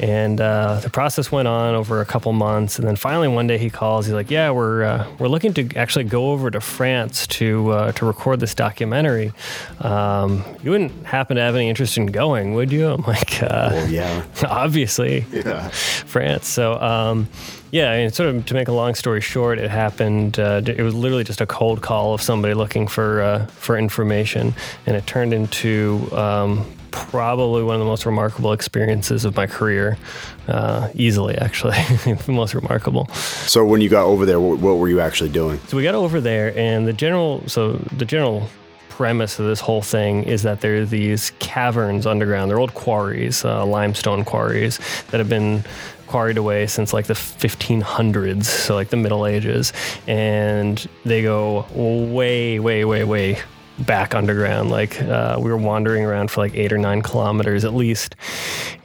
And 0.00 0.40
uh, 0.40 0.80
the 0.80 0.90
process 0.90 1.32
went 1.32 1.48
on 1.48 1.74
over 1.74 2.00
a 2.00 2.04
couple 2.04 2.32
months, 2.32 2.78
and 2.78 2.86
then 2.86 2.94
finally 2.94 3.26
one 3.26 3.46
day 3.46 3.58
he 3.58 3.68
calls. 3.68 4.06
He's 4.06 4.14
like, 4.14 4.30
"Yeah, 4.30 4.50
we're 4.50 4.84
uh, 4.84 5.06
we're 5.18 5.28
looking 5.28 5.52
to 5.54 5.76
actually 5.76 6.04
go 6.04 6.30
over 6.30 6.50
to 6.50 6.60
France 6.60 7.26
to 7.28 7.70
uh, 7.70 7.92
to 7.92 8.06
record 8.06 8.38
this 8.38 8.54
documentary. 8.54 9.32
Um, 9.80 10.44
you 10.62 10.70
wouldn't 10.70 11.04
happen 11.04 11.36
to 11.36 11.42
have 11.42 11.56
any 11.56 11.68
interest 11.68 11.96
in 11.96 12.06
going, 12.06 12.54
would 12.54 12.70
you?" 12.70 12.88
I'm 12.88 13.02
like, 13.02 13.42
uh, 13.42 13.70
well, 13.72 13.88
"Yeah, 13.88 14.24
obviously, 14.48 15.24
yeah. 15.32 15.68
France." 15.68 16.46
So. 16.46 16.80
Um, 16.80 17.28
yeah, 17.70 17.90
I 17.90 17.98
mean, 17.98 18.10
sort 18.10 18.34
of 18.34 18.46
to 18.46 18.54
make 18.54 18.68
a 18.68 18.72
long 18.72 18.94
story 18.94 19.20
short, 19.20 19.58
it 19.58 19.70
happened. 19.70 20.38
Uh, 20.38 20.62
it 20.64 20.80
was 20.80 20.94
literally 20.94 21.24
just 21.24 21.42
a 21.42 21.46
cold 21.46 21.82
call 21.82 22.14
of 22.14 22.22
somebody 22.22 22.54
looking 22.54 22.88
for 22.88 23.20
uh, 23.20 23.46
for 23.46 23.76
information, 23.76 24.54
and 24.86 24.96
it 24.96 25.06
turned 25.06 25.34
into 25.34 26.08
um, 26.12 26.64
probably 26.90 27.62
one 27.62 27.74
of 27.74 27.80
the 27.80 27.86
most 27.86 28.06
remarkable 28.06 28.52
experiences 28.52 29.24
of 29.24 29.36
my 29.36 29.46
career. 29.46 29.98
Uh, 30.46 30.88
easily, 30.94 31.36
actually, 31.36 31.72
the 32.26 32.32
most 32.32 32.54
remarkable. 32.54 33.06
So, 33.46 33.64
when 33.64 33.80
you 33.80 33.88
got 33.88 34.04
over 34.04 34.24
there, 34.24 34.40
what, 34.40 34.58
what 34.60 34.78
were 34.78 34.88
you 34.88 35.00
actually 35.00 35.30
doing? 35.30 35.60
So 35.66 35.76
we 35.76 35.82
got 35.82 35.94
over 35.94 36.20
there, 36.20 36.56
and 36.56 36.86
the 36.86 36.92
general, 36.94 37.46
so 37.46 37.72
the 37.72 38.06
general 38.06 38.48
premise 38.88 39.38
of 39.38 39.46
this 39.46 39.60
whole 39.60 39.82
thing 39.82 40.24
is 40.24 40.42
that 40.42 40.60
there 40.60 40.78
are 40.78 40.84
these 40.84 41.30
caverns 41.38 42.06
underground. 42.06 42.50
They're 42.50 42.58
old 42.58 42.74
quarries, 42.74 43.44
uh, 43.44 43.64
limestone 43.64 44.24
quarries 44.24 44.78
that 45.10 45.18
have 45.18 45.28
been 45.28 45.62
quarried 46.08 46.36
away 46.38 46.66
since 46.66 46.92
like 46.92 47.06
the 47.06 47.14
1500s, 47.14 48.44
so 48.44 48.74
like 48.74 48.88
the 48.88 48.96
Middle 48.96 49.26
Ages, 49.26 49.72
and 50.06 50.84
they 51.04 51.22
go 51.22 51.66
way, 51.74 52.58
way, 52.58 52.84
way, 52.84 53.04
way 53.04 53.38
back 53.78 54.14
underground. 54.14 54.70
Like 54.70 55.00
uh, 55.02 55.36
we 55.38 55.50
were 55.50 55.56
wandering 55.56 56.04
around 56.04 56.30
for 56.30 56.40
like 56.40 56.54
eight 56.54 56.72
or 56.72 56.78
nine 56.78 57.02
kilometers 57.02 57.64
at 57.64 57.74
least, 57.74 58.16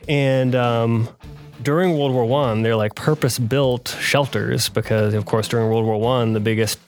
and 0.07 0.55
um, 0.55 1.09
during 1.61 1.97
World 1.97 2.13
War 2.13 2.25
One, 2.25 2.61
they're 2.61 2.75
like 2.75 2.95
purpose-built 2.95 3.95
shelters 3.99 4.69
because, 4.69 5.13
of 5.13 5.25
course, 5.25 5.47
during 5.47 5.69
World 5.69 5.85
War 5.85 5.99
One, 5.99 6.33
the 6.33 6.39
biggest 6.39 6.79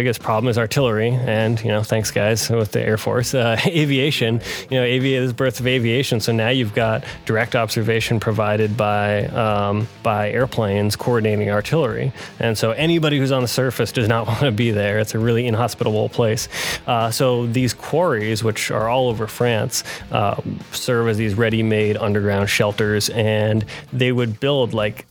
biggest 0.00 0.22
problem 0.22 0.48
is 0.48 0.56
artillery, 0.56 1.10
and 1.10 1.60
you 1.60 1.68
know, 1.68 1.82
thanks 1.82 2.10
guys 2.10 2.48
with 2.48 2.72
the 2.72 2.80
Air 2.80 2.96
Force, 2.96 3.34
uh, 3.34 3.60
aviation. 3.66 4.40
You 4.70 4.78
know, 4.78 4.82
aviation 4.82 5.24
is 5.24 5.34
birth 5.34 5.60
of 5.60 5.66
aviation. 5.66 6.20
So 6.20 6.32
now 6.32 6.48
you've 6.48 6.72
got 6.72 7.04
direct 7.26 7.54
observation 7.54 8.18
provided 8.18 8.78
by 8.78 9.26
um, 9.26 9.86
by 10.02 10.30
airplanes 10.30 10.96
coordinating 10.96 11.50
artillery, 11.50 12.14
and 12.38 12.56
so 12.56 12.70
anybody 12.70 13.18
who's 13.18 13.30
on 13.30 13.42
the 13.42 13.48
surface 13.48 13.92
does 13.92 14.08
not 14.08 14.26
want 14.30 14.40
to 14.40 14.52
be 14.52 14.70
there. 14.70 15.00
It's 15.00 15.14
a 15.14 15.18
really 15.18 15.46
inhospitable 15.46 16.08
place. 16.08 16.48
Uh, 16.86 17.10
so 17.10 17.44
these 17.46 17.74
quarries, 17.74 18.42
which 18.42 18.70
are 18.70 18.88
all 18.88 19.10
over 19.10 19.26
France, 19.26 19.84
uh, 20.12 20.40
serve 20.72 21.08
as 21.08 21.18
these 21.18 21.34
ready-made 21.34 21.98
underground 21.98 22.48
shelters, 22.48 23.10
and 23.10 23.66
they 23.92 24.12
would 24.12 24.40
build 24.40 24.72
like 24.72 25.04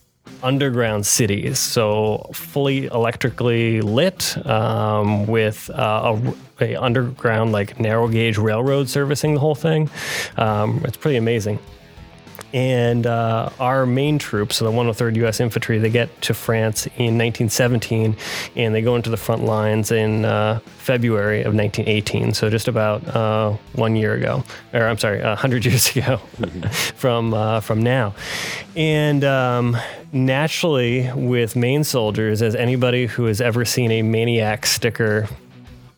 underground 0.44 1.06
cities, 1.06 1.60
so 1.60 2.30
fully 2.34 2.86
electrically 2.86 3.82
lit 3.82 4.38
um, 4.46 5.28
with 5.28 5.70
uh, 5.72 6.18
a, 6.60 6.64
a, 6.64 6.76
underground 6.76 7.52
like 7.52 7.80
narrow 7.80 8.08
gauge 8.08 8.38
railroad 8.38 8.90
servicing 8.90 9.34
the 9.34 9.40
whole 9.40 9.56
thing. 9.56 9.90
Um, 10.38 10.82
it's 10.86 10.98
pretty 10.98 11.18
amazing. 11.18 11.60
And 12.52 13.06
uh, 13.06 13.50
our 13.60 13.86
Maine 13.86 14.18
troops, 14.18 14.58
so 14.58 14.66
the 14.66 14.72
103rd 14.72 15.18
U.S. 15.18 15.40
Infantry, 15.40 15.78
they 15.78 15.90
get 15.90 16.22
to 16.24 16.34
France 16.34 16.88
in 16.88 17.18
1917, 17.18 18.16
and 18.56 18.74
they 18.74 18.82
go 18.82 18.96
into 18.96 19.12
the 19.12 19.18
front 19.18 19.44
lines 19.44 19.92
in 19.92 20.26
uh, 20.26 20.60
February 20.78 21.42
of 21.42 21.54
1918. 21.54 22.34
So 22.34 22.50
just 22.50 22.68
about 22.68 23.08
uh, 23.08 23.52
one 23.74 23.96
year 23.96 24.16
ago, 24.16 24.44
or 24.74 24.88
I'm 24.88 24.98
sorry, 24.98 25.22
hundred 25.22 25.64
years 25.66 25.96
ago, 25.96 26.18
from 26.96 27.36
uh, 27.36 27.60
from 27.60 27.84
now. 27.84 28.16
And 28.76 29.24
um, 29.24 29.78
naturally, 30.12 31.12
with 31.14 31.56
Maine 31.56 31.84
soldiers, 31.84 32.42
as 32.42 32.56
anybody 32.56 33.06
who 33.06 33.26
has 33.26 33.42
ever 33.42 33.66
seen 33.66 33.92
a 33.92 34.02
maniac 34.02 34.66
sticker 34.66 35.28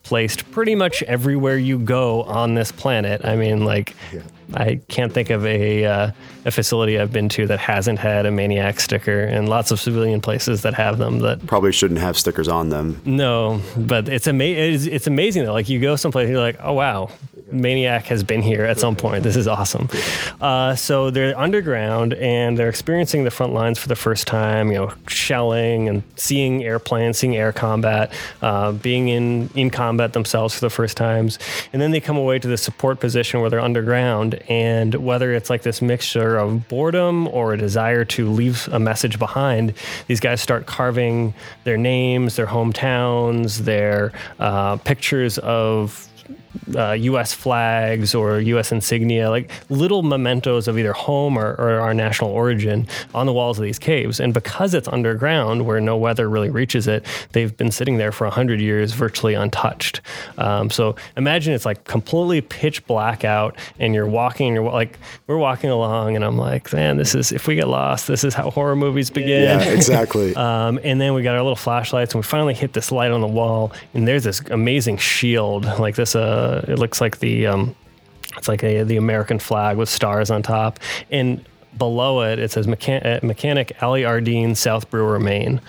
placed 0.02 0.50
pretty 0.50 0.74
much 0.74 1.02
everywhere 1.04 1.56
you 1.56 1.78
go 1.78 2.22
on 2.24 2.54
this 2.54 2.72
planet. 2.72 3.24
I 3.24 3.36
mean, 3.36 3.64
like, 3.64 3.94
yeah. 4.12 4.20
I 4.54 4.80
can't 4.88 5.12
think 5.12 5.30
of 5.30 5.44
a 5.46 5.84
uh, 5.84 6.10
a 6.44 6.50
facility 6.50 6.98
I've 6.98 7.12
been 7.12 7.28
to 7.30 7.46
that 7.46 7.58
hasn't 7.58 7.98
had 7.98 8.26
a 8.26 8.30
maniac 8.30 8.80
sticker, 8.80 9.24
and 9.24 9.48
lots 9.48 9.70
of 9.70 9.80
civilian 9.80 10.20
places 10.20 10.62
that 10.62 10.74
have 10.74 10.98
them. 10.98 11.20
That 11.20 11.46
probably 11.46 11.72
shouldn't 11.72 12.00
have 12.00 12.16
stickers 12.18 12.48
on 12.48 12.68
them. 12.68 13.00
No, 13.04 13.60
but 13.76 14.08
it's 14.08 14.26
ama- 14.26 14.44
it's, 14.44 14.86
it's 14.86 15.06
amazing 15.06 15.44
that 15.44 15.52
Like 15.52 15.68
you 15.68 15.80
go 15.80 15.96
someplace, 15.96 16.24
and 16.24 16.32
you're 16.32 16.40
like, 16.40 16.58
oh 16.62 16.72
wow, 16.72 17.10
maniac 17.50 18.06
has 18.06 18.24
been 18.24 18.42
here 18.42 18.64
at 18.64 18.78
some 18.78 18.96
point. 18.96 19.22
This 19.22 19.36
is 19.36 19.46
awesome. 19.46 19.88
Uh, 20.40 20.74
so 20.74 21.10
they're 21.10 21.38
underground 21.38 22.14
and 22.14 22.58
they're 22.58 22.68
experiencing 22.68 23.24
the 23.24 23.30
front 23.30 23.52
lines 23.52 23.78
for 23.78 23.88
the 23.88 23.96
first 23.96 24.26
time. 24.26 24.72
You 24.72 24.78
know, 24.78 24.94
shelling 25.06 25.88
and 25.88 26.02
seeing 26.16 26.64
airplanes, 26.64 27.18
seeing 27.18 27.36
air 27.36 27.52
combat, 27.52 28.12
uh, 28.40 28.72
being 28.72 29.08
in 29.08 29.50
in 29.54 29.70
combat 29.70 30.12
themselves 30.12 30.54
for 30.54 30.60
the 30.60 30.70
first 30.70 30.96
times, 30.96 31.38
and 31.72 31.80
then 31.80 31.90
they 31.90 32.00
come 32.00 32.16
away 32.16 32.38
to 32.38 32.48
the 32.48 32.56
support 32.56 33.00
position 33.00 33.40
where 33.40 33.50
they're 33.50 33.60
underground 33.60 34.41
and 34.48 34.94
whether 34.94 35.32
it's 35.32 35.50
like 35.50 35.62
this 35.62 35.82
mixture 35.82 36.36
of 36.36 36.68
boredom 36.68 37.28
or 37.28 37.52
a 37.52 37.58
desire 37.58 38.04
to 38.04 38.30
leave 38.30 38.68
a 38.72 38.78
message 38.78 39.18
behind, 39.18 39.74
these 40.06 40.20
guys 40.20 40.40
start 40.40 40.66
carving 40.66 41.34
their 41.64 41.76
names, 41.76 42.36
their 42.36 42.46
hometowns, 42.46 43.58
their 43.58 44.12
uh, 44.38 44.76
pictures 44.76 45.38
of 45.38 46.08
uh, 46.76 46.92
U.S. 46.92 47.32
flags 47.32 48.14
or 48.14 48.40
U.S. 48.40 48.72
insignia, 48.72 49.30
like 49.30 49.50
little 49.68 50.02
mementos 50.02 50.68
of 50.68 50.78
either 50.78 50.92
home 50.92 51.38
or, 51.38 51.52
or, 51.52 51.80
our 51.80 51.94
national 51.94 52.30
origin 52.30 52.86
on 53.14 53.26
the 53.26 53.32
walls 53.32 53.58
of 53.58 53.64
these 53.64 53.78
caves. 53.78 54.20
And 54.20 54.32
because 54.32 54.74
it's 54.74 54.88
underground, 54.88 55.66
where 55.66 55.80
no 55.80 55.96
weather 55.96 56.28
really 56.28 56.50
reaches 56.50 56.86
it, 56.86 57.04
they've 57.32 57.56
been 57.56 57.70
sitting 57.70 57.96
there 57.96 58.12
for 58.12 58.26
hundred 58.28 58.60
years, 58.60 58.92
virtually 58.92 59.34
untouched. 59.34 60.00
Um, 60.38 60.70
so 60.70 60.96
imagine 61.16 61.52
it's 61.54 61.66
like 61.66 61.84
completely 61.84 62.40
pitch 62.40 62.86
black 62.86 63.24
out, 63.24 63.56
and 63.78 63.94
you're 63.94 64.06
walking, 64.06 64.48
and 64.48 64.54
you're 64.54 64.72
like, 64.72 64.98
we're 65.26 65.38
walking 65.38 65.70
along, 65.70 66.16
and 66.16 66.24
I'm 66.24 66.38
like, 66.38 66.72
man, 66.72 66.96
this 66.96 67.14
is 67.14 67.32
if 67.32 67.46
we 67.46 67.54
get 67.56 67.68
lost, 67.68 68.06
this 68.06 68.24
is 68.24 68.34
how 68.34 68.50
horror 68.50 68.76
movies 68.76 69.10
begin. 69.10 69.42
Yeah, 69.42 69.68
exactly. 69.68 70.34
um, 70.36 70.78
and 70.84 71.00
then 71.00 71.14
we 71.14 71.22
got 71.22 71.34
our 71.34 71.42
little 71.42 71.56
flashlights, 71.56 72.14
and 72.14 72.22
we 72.22 72.26
finally 72.26 72.54
hit 72.54 72.72
this 72.72 72.92
light 72.92 73.10
on 73.10 73.20
the 73.20 73.26
wall, 73.26 73.72
and 73.94 74.06
there's 74.06 74.24
this 74.24 74.40
amazing 74.50 74.96
shield, 74.98 75.64
like 75.78 75.96
this. 75.96 76.14
Uh, 76.14 76.41
it 76.68 76.78
looks 76.78 77.00
like 77.00 77.18
the 77.18 77.46
um, 77.46 77.74
it's 78.36 78.48
like 78.48 78.62
a, 78.62 78.82
the 78.82 78.96
American 78.96 79.38
flag 79.38 79.76
with 79.76 79.88
stars 79.88 80.30
on 80.30 80.42
top, 80.42 80.78
and 81.10 81.44
below 81.76 82.22
it 82.22 82.38
it 82.38 82.50
says 82.50 82.66
Mechan- 82.66 83.04
uh, 83.04 83.26
Mechanic 83.26 83.72
Ali 83.82 84.02
Ardeen, 84.02 84.56
South 84.56 84.90
Brewer, 84.90 85.18
Maine. 85.18 85.60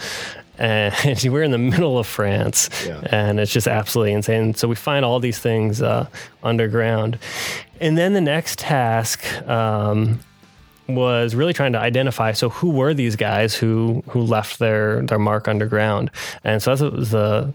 And 0.60 0.94
we're 1.24 1.42
in 1.42 1.52
the 1.52 1.58
middle 1.58 1.98
of 1.98 2.06
France, 2.06 2.70
yeah. 2.86 3.02
and 3.08 3.40
it's 3.40 3.52
just 3.52 3.68
absolutely 3.68 4.14
insane. 4.14 4.54
So 4.54 4.68
we 4.68 4.76
find 4.76 5.04
all 5.04 5.20
these 5.20 5.40
things 5.40 5.82
uh, 5.82 6.08
underground, 6.44 7.18
and 7.82 7.98
then 7.98 8.14
the 8.14 8.22
next 8.22 8.60
task 8.60 9.26
um, 9.48 10.20
was 10.88 11.34
really 11.34 11.54
trying 11.54 11.74
to 11.74 11.80
identify. 11.80 12.34
So 12.34 12.50
who 12.50 12.70
were 12.70 12.94
these 12.94 13.16
guys 13.16 13.56
who 13.56 14.04
who 14.10 14.22
left 14.22 14.60
their 14.60 15.02
their 15.02 15.20
mark 15.20 15.48
underground? 15.48 16.12
And 16.44 16.62
so 16.62 16.76
that 16.76 16.94
was 16.94 17.12
the 17.12 17.52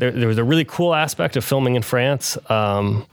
there, 0.00 0.10
there 0.10 0.28
was 0.28 0.38
a 0.38 0.44
really 0.44 0.64
cool 0.64 0.94
aspect 0.94 1.36
of 1.36 1.44
filming 1.44 1.76
in 1.76 1.82
France. 1.82 2.38
Um, 2.50 3.06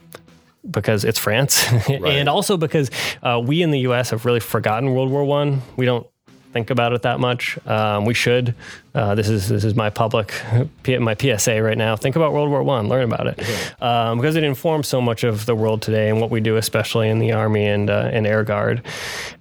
because 0.68 1.04
it's 1.04 1.18
France, 1.18 1.64
right. 1.88 2.04
and 2.04 2.28
also 2.28 2.56
because 2.56 2.90
uh, 3.22 3.40
we 3.42 3.62
in 3.62 3.70
the 3.70 3.78
U.S. 3.80 4.10
have 4.10 4.26
really 4.26 4.40
forgotten 4.40 4.92
World 4.92 5.10
War 5.10 5.24
One. 5.24 5.62
We 5.76 5.86
don't 5.86 6.06
think 6.52 6.70
about 6.70 6.92
it 6.92 7.02
that 7.02 7.20
much. 7.20 7.58
Um, 7.66 8.04
we 8.04 8.12
should. 8.12 8.54
Uh, 8.94 9.14
this 9.14 9.28
is 9.28 9.48
this 9.48 9.64
is 9.64 9.74
my 9.74 9.88
public 9.88 10.34
my 11.00 11.14
PSA 11.14 11.62
right 11.62 11.78
now. 11.78 11.96
Think 11.96 12.16
about 12.16 12.32
World 12.32 12.50
War 12.50 12.62
One. 12.62 12.88
Learn 12.88 13.04
about 13.04 13.28
it 13.28 13.82
um, 13.82 14.18
because 14.18 14.36
it 14.36 14.44
informs 14.44 14.88
so 14.88 15.00
much 15.00 15.24
of 15.24 15.46
the 15.46 15.54
world 15.54 15.80
today 15.80 16.10
and 16.10 16.20
what 16.20 16.30
we 16.30 16.40
do, 16.40 16.56
especially 16.56 17.08
in 17.08 17.18
the 17.18 17.32
Army 17.32 17.66
and 17.66 17.88
uh, 17.88 18.10
and 18.12 18.26
Air 18.26 18.44
Guard. 18.44 18.82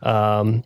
Um, 0.03 0.63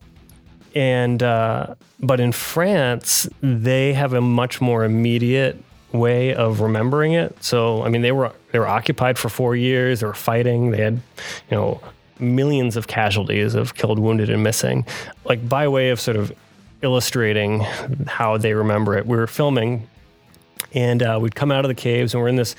and 0.75 1.23
uh, 1.23 1.75
but 1.99 2.19
in 2.19 2.31
France, 2.31 3.27
they 3.41 3.93
have 3.93 4.13
a 4.13 4.21
much 4.21 4.61
more 4.61 4.83
immediate 4.83 5.61
way 5.93 6.33
of 6.33 6.61
remembering 6.61 7.13
it. 7.13 7.43
So 7.43 7.83
I 7.83 7.89
mean, 7.89 8.01
they 8.01 8.11
were 8.11 8.31
they 8.51 8.59
were 8.59 8.67
occupied 8.67 9.17
for 9.17 9.29
four 9.29 9.55
years. 9.55 9.99
They 10.01 10.07
were 10.07 10.13
fighting. 10.13 10.71
They 10.71 10.81
had, 10.81 10.93
you 10.93 11.57
know, 11.57 11.81
millions 12.19 12.75
of 12.77 12.87
casualties 12.87 13.55
of 13.55 13.75
killed, 13.75 13.99
wounded, 13.99 14.29
and 14.29 14.43
missing. 14.43 14.85
Like 15.25 15.47
by 15.47 15.67
way 15.67 15.89
of 15.89 15.99
sort 15.99 16.17
of 16.17 16.31
illustrating 16.81 17.61
how 18.07 18.37
they 18.37 18.53
remember 18.53 18.97
it, 18.97 19.05
we 19.05 19.17
were 19.17 19.27
filming 19.27 19.87
and 20.73 21.03
uh, 21.03 21.19
we'd 21.21 21.35
come 21.35 21.51
out 21.51 21.65
of 21.65 21.69
the 21.69 21.75
caves 21.75 22.13
and 22.13 22.21
we're 22.21 22.29
in 22.29 22.35
this 22.35 22.55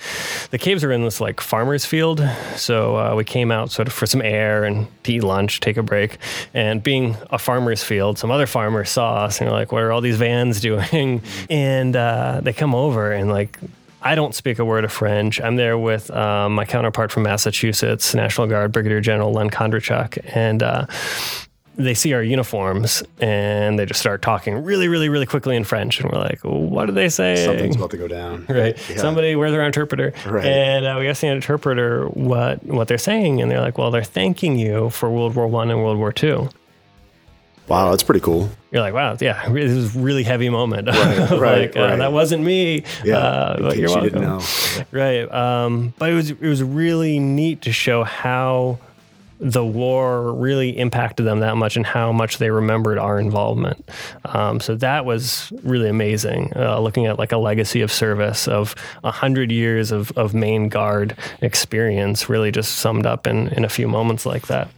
the 0.51 0.59
caves 0.59 0.85
are 0.85 0.93
in 0.93 1.03
this 1.03 1.21
like 1.21 1.41
farmer's 1.41 1.85
field. 1.85 2.27
So 2.57 2.97
uh, 2.97 3.15
we 3.15 3.25
came 3.25 3.51
out 3.51 3.71
sort 3.71 3.89
of 3.89 3.95
for 3.95 4.07
some 4.07 4.23
air 4.23 4.65
and 4.65 4.87
to 5.05 5.13
eat 5.13 5.23
lunch 5.23 5.61
take 5.61 5.77
a 5.77 5.83
break. 5.83 6.19
And 6.55 6.83
being 6.83 7.17
a 7.31 7.39
farmer's 7.39 7.83
field 7.83 8.19
some 8.19 8.31
other 8.31 8.47
farmers 8.47 8.91
saw 8.91 9.25
us 9.25 9.41
and 9.41 9.49
they're 9.49 9.57
like 9.57 9.73
what 9.73 9.83
are 9.83 9.93
all 9.93 10.01
these 10.01 10.17
vans 10.17 10.61
doing? 10.69 11.23
And 11.49 11.97
uh, 11.97 12.41
they 12.43 12.53
come 12.53 12.75
over 12.75 13.13
and 13.13 13.31
like 13.31 13.59
I 14.05 14.17
don't 14.17 14.35
speak 14.35 14.59
a 14.59 14.65
word 14.65 14.85
of 14.85 14.93
French. 14.93 15.41
I'm 15.41 15.55
there 15.55 15.79
with 15.79 16.11
um, 16.11 16.57
my 16.57 16.65
counterpart 16.65 17.13
from 17.13 17.23
Massachusetts, 17.23 18.15
National 18.15 18.49
Guard 18.49 18.73
Brigadier 18.73 19.01
General 19.01 19.33
Len 19.33 19.49
Kondratiuk, 19.49 20.19
and 20.35 20.61
uh, 20.63 20.87
they 21.77 21.95
see 21.95 22.13
our 22.13 22.23
uniforms 22.23 23.03
and 23.21 23.79
they 23.79 23.87
just 23.87 24.01
start 24.01 24.23
talking 24.23 24.63
really, 24.65 24.89
really, 24.89 25.09
really 25.09 25.27
quickly 25.27 25.57
in 25.57 25.65
French. 25.65 26.01
And 26.01 26.11
we're 26.11 26.19
like, 26.19 26.41
what 26.43 26.89
are 26.89 26.93
they 26.93 27.09
saying? 27.09 27.47
Something's 27.47 27.77
about 27.77 27.91
to 27.91 27.97
go 27.97 28.09
down. 28.09 28.47
Right. 28.53 28.77
Yeah. 28.91 28.99
Somebody, 28.99 29.35
where's 29.35 29.55
our 29.55 29.63
interpreter? 29.63 30.13
Right. 30.27 30.45
And 30.45 30.85
uh, 30.85 30.97
we 30.99 31.09
asked 31.09 31.23
the 31.23 31.29
interpreter 31.29 32.07
what, 32.09 32.63
what 32.67 32.87
they're 32.87 32.99
saying. 32.99 33.41
And 33.41 33.51
they're 33.51 33.63
like, 33.63 33.79
well, 33.79 33.91
they're 33.91 34.05
thanking 34.05 34.59
you 34.59 34.91
for 34.91 35.11
World 35.11 35.35
War 35.35 35.47
One 35.47 35.71
and 35.71 35.83
World 35.83 35.97
War 35.97 36.13
Two. 36.13 36.51
Wow, 37.69 37.91
that's 37.91 38.03
pretty 38.03 38.21
cool. 38.21 38.51
You're 38.71 38.83
like, 38.83 38.93
wow, 38.93 39.17
yeah, 39.21 39.49
this 39.49 39.71
is 39.71 39.95
really 39.95 40.25
heavy 40.25 40.51
moment. 40.51 40.89
Right, 40.89 41.31
right, 41.31 41.75
like, 41.75 41.77
uh, 41.77 41.97
That 41.97 42.13
wasn't 42.13 42.43
me. 42.43 42.85
Yeah, 43.05 43.17
uh, 43.17 43.73
you're 43.75 43.89
welcome. 43.89 44.23
You 44.23 44.85
right. 44.91 45.33
Um, 45.33 45.95
but 45.99 46.11
it 46.11 46.15
was 46.15 46.31
it 46.31 46.41
was 46.43 46.63
really 46.63 47.19
neat 47.19 47.63
to 47.63 47.73
show 47.73 48.05
how 48.05 48.79
the 49.43 49.65
war 49.65 50.33
really 50.33 50.79
impacted 50.79 51.27
them 51.27 51.41
that 51.41 51.57
much 51.57 51.77
and 51.77 51.85
how 51.85 52.13
much 52.13 52.39
they 52.39 52.49
remembered 52.51 52.97
our 52.97 53.19
involvement. 53.19 53.89
Um, 54.25 54.61
so 54.61 54.77
that 54.77 55.05
was 55.05 55.53
really 55.65 55.89
amazing. 55.89 56.53
Uh, 56.55 56.79
looking 56.79 57.07
at 57.07 57.19
like 57.19 57.33
a 57.33 57.37
legacy 57.37 57.81
of 57.81 57.91
service 57.91 58.47
of 58.47 58.77
a 59.03 59.11
hundred 59.11 59.51
years 59.51 59.91
of, 59.91 60.13
of 60.13 60.33
Maine 60.33 60.69
Guard 60.69 61.17
experience, 61.41 62.29
really 62.29 62.53
just 62.53 62.77
summed 62.77 63.05
up 63.05 63.27
in 63.27 63.49
in 63.49 63.65
a 63.65 63.69
few 63.69 63.89
moments 63.89 64.25
like 64.25 64.47
that. 64.47 64.69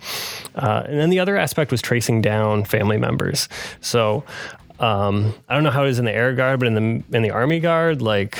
Uh, 0.54 0.84
and 0.86 0.98
then 0.98 1.10
the 1.10 1.20
other 1.20 1.36
aspect 1.36 1.70
was 1.70 1.82
tracing 1.82 2.22
down 2.22 2.64
family 2.64 2.96
members. 2.96 3.50
So 3.82 4.24
um, 4.80 5.34
I 5.46 5.54
don't 5.54 5.64
know 5.64 5.70
how 5.70 5.84
it 5.84 5.90
is 5.90 5.98
in 5.98 6.06
the 6.06 6.12
Air 6.12 6.34
Guard, 6.34 6.60
but 6.60 6.68
in 6.68 6.74
the 6.74 7.16
in 7.16 7.22
the 7.22 7.32
Army 7.32 7.60
Guard, 7.60 8.00
like 8.00 8.38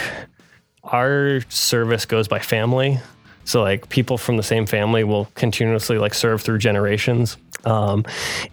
our 0.84 1.42
service 1.50 2.06
goes 2.06 2.28
by 2.28 2.38
family. 2.38 2.98
So 3.44 3.62
like 3.62 3.88
people 3.88 4.18
from 4.18 4.36
the 4.36 4.42
same 4.42 4.66
family 4.66 5.04
will 5.04 5.26
continuously 5.34 5.98
like 5.98 6.14
serve 6.14 6.42
through 6.42 6.58
generations. 6.58 7.36
Um, 7.64 8.04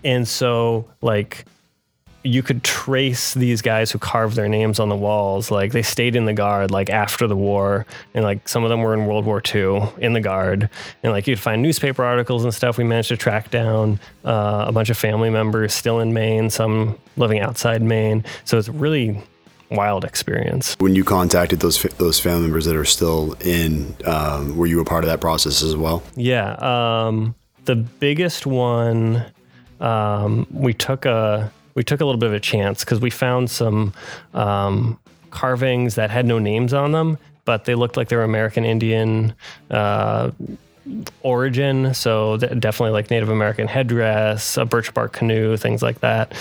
and 0.03 0.27
so 0.27 0.87
like 1.01 1.45
you 2.23 2.43
could 2.43 2.63
trace 2.63 3.33
these 3.33 3.61
guys 3.61 3.91
who 3.91 3.97
carved 3.97 4.35
their 4.35 4.47
names 4.47 4.79
on 4.79 4.89
the 4.89 4.95
walls. 4.95 5.49
Like 5.49 5.71
they 5.71 5.81
stayed 5.81 6.15
in 6.15 6.25
the 6.25 6.33
guard 6.33 6.71
like 6.71 6.89
after 6.89 7.27
the 7.27 7.35
war, 7.35 7.85
and 8.13 8.23
like 8.23 8.47
some 8.47 8.63
of 8.63 8.69
them 8.69 8.81
were 8.81 8.93
in 8.93 9.05
World 9.07 9.25
War 9.25 9.41
II 9.43 9.81
in 9.97 10.13
the 10.13 10.21
guard. 10.21 10.69
And 11.03 11.11
like 11.11 11.27
you'd 11.27 11.39
find 11.39 11.61
newspaper 11.61 12.03
articles 12.03 12.43
and 12.43 12.53
stuff. 12.53 12.77
We 12.77 12.83
managed 12.83 13.09
to 13.09 13.17
track 13.17 13.49
down 13.49 13.99
uh, 14.23 14.65
a 14.67 14.71
bunch 14.71 14.89
of 14.89 14.97
family 14.97 15.29
members 15.29 15.73
still 15.73 15.99
in 15.99 16.13
Maine, 16.13 16.49
some 16.49 16.97
living 17.17 17.39
outside 17.39 17.81
Maine. 17.81 18.23
So 18.45 18.57
it's 18.57 18.69
really 18.69 19.21
wild 19.71 20.03
experience. 20.03 20.75
When 20.79 20.95
you 20.95 21.03
contacted 21.03 21.61
those 21.61 21.81
those 21.97 22.19
family 22.19 22.43
members 22.43 22.65
that 22.65 22.75
are 22.75 22.85
still 22.85 23.33
in, 23.41 23.95
um, 24.05 24.57
were 24.57 24.67
you 24.67 24.79
a 24.81 24.85
part 24.85 25.03
of 25.03 25.09
that 25.09 25.21
process 25.21 25.63
as 25.63 25.75
well? 25.75 26.03
Yeah, 26.15 26.53
um, 26.55 27.35
the 27.65 27.75
biggest 27.75 28.45
one 28.45 29.25
um, 29.79 30.45
we 30.51 30.73
took 30.73 31.05
a 31.05 31.51
we 31.73 31.83
took 31.83 32.01
a 32.01 32.05
little 32.05 32.19
bit 32.19 32.27
of 32.27 32.33
a 32.33 32.39
chance 32.39 32.83
because 32.83 32.99
we 32.99 33.09
found 33.09 33.49
some 33.49 33.93
um, 34.33 34.99
carvings 35.31 35.95
that 35.95 36.11
had 36.11 36.25
no 36.25 36.37
names 36.37 36.73
on 36.73 36.91
them, 36.91 37.17
but 37.45 37.65
they 37.65 37.75
looked 37.75 37.97
like 37.97 38.09
they 38.09 38.15
were 38.15 38.23
American 38.23 38.65
Indian. 38.65 39.33
Uh, 39.69 40.31
origin 41.21 41.93
so 41.93 42.37
definitely 42.37 42.89
like 42.89 43.11
native 43.11 43.29
american 43.29 43.67
headdress 43.67 44.57
a 44.57 44.65
birch 44.65 44.91
bark 44.95 45.13
canoe 45.13 45.55
things 45.55 45.83
like 45.83 45.99
that 45.99 46.33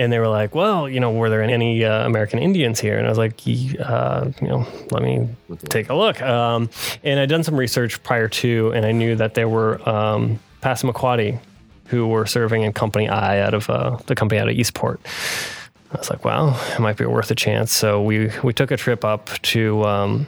and 0.00 0.10
they 0.10 0.18
were 0.18 0.28
like, 0.28 0.54
"Well, 0.54 0.88
you 0.88 0.98
know, 0.98 1.12
were 1.12 1.28
there 1.28 1.42
any 1.42 1.84
uh, 1.84 2.06
American 2.06 2.38
Indians 2.38 2.80
here?" 2.80 2.96
And 2.96 3.06
I 3.06 3.10
was 3.10 3.18
like, 3.18 3.34
uh, 3.78 4.30
"You 4.40 4.48
know, 4.48 4.66
let 4.90 5.02
me 5.02 5.28
take 5.68 5.90
a 5.90 5.94
look." 5.94 6.22
Um, 6.22 6.70
and 7.04 7.20
I'd 7.20 7.28
done 7.28 7.44
some 7.44 7.54
research 7.54 8.02
prior 8.02 8.26
to, 8.28 8.72
and 8.72 8.86
I 8.86 8.92
knew 8.92 9.14
that 9.16 9.34
there 9.34 9.48
were 9.48 9.86
um, 9.86 10.40
Passamaquoddy 10.62 11.38
who 11.88 12.06
were 12.06 12.24
serving 12.24 12.62
in 12.62 12.72
Company 12.72 13.10
I 13.10 13.40
out 13.40 13.52
of 13.52 13.68
uh, 13.68 13.98
the 14.06 14.14
company 14.14 14.40
out 14.40 14.48
of 14.48 14.54
Eastport. 14.54 15.00
I 15.92 15.98
was 15.98 16.08
like, 16.08 16.24
"Well, 16.24 16.58
it 16.72 16.80
might 16.80 16.96
be 16.96 17.04
worth 17.04 17.30
a 17.30 17.34
chance." 17.34 17.70
So 17.70 18.02
we 18.02 18.30
we 18.42 18.54
took 18.54 18.70
a 18.70 18.78
trip 18.78 19.04
up 19.04 19.28
to. 19.52 19.84
Um, 19.84 20.26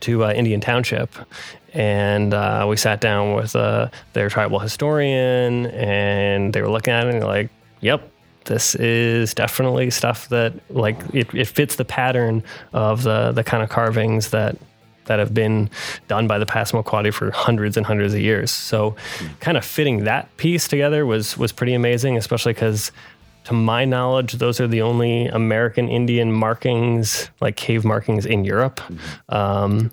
to 0.00 0.24
uh, 0.24 0.32
Indian 0.32 0.60
Township, 0.60 1.14
and 1.72 2.34
uh, 2.34 2.66
we 2.68 2.76
sat 2.76 3.00
down 3.00 3.34
with 3.34 3.54
uh, 3.54 3.88
their 4.14 4.28
tribal 4.28 4.58
historian, 4.58 5.66
and 5.66 6.52
they 6.52 6.60
were 6.60 6.68
looking 6.68 6.92
at 6.92 7.06
it 7.06 7.14
and 7.14 7.22
like, 7.22 7.50
"Yep, 7.82 8.10
this 8.46 8.74
is 8.76 9.34
definitely 9.34 9.90
stuff 9.90 10.28
that 10.30 10.52
like 10.70 10.98
it, 11.12 11.32
it 11.34 11.46
fits 11.46 11.76
the 11.76 11.84
pattern 11.84 12.42
of 12.72 13.02
the 13.02 13.32
the 13.32 13.44
kind 13.44 13.62
of 13.62 13.68
carvings 13.68 14.30
that 14.30 14.56
that 15.06 15.18
have 15.18 15.32
been 15.32 15.70
done 16.08 16.26
by 16.26 16.38
the 16.38 16.46
Passamaquoddy 16.46 17.12
for 17.12 17.30
hundreds 17.30 17.76
and 17.76 17.86
hundreds 17.86 18.14
of 18.14 18.20
years. 18.20 18.50
So, 18.50 18.96
kind 19.40 19.56
of 19.56 19.64
fitting 19.64 20.04
that 20.04 20.34
piece 20.36 20.68
together 20.68 21.06
was 21.06 21.36
was 21.38 21.52
pretty 21.52 21.74
amazing, 21.74 22.16
especially 22.16 22.52
because, 22.52 22.92
to 23.44 23.52
my 23.54 23.84
knowledge, 23.84 24.34
those 24.34 24.60
are 24.60 24.66
the 24.66 24.82
only 24.82 25.26
American 25.28 25.88
Indian 25.88 26.32
markings, 26.32 27.30
like 27.40 27.56
cave 27.56 27.84
markings, 27.84 28.26
in 28.26 28.44
Europe. 28.44 28.80
Um, 29.28 29.90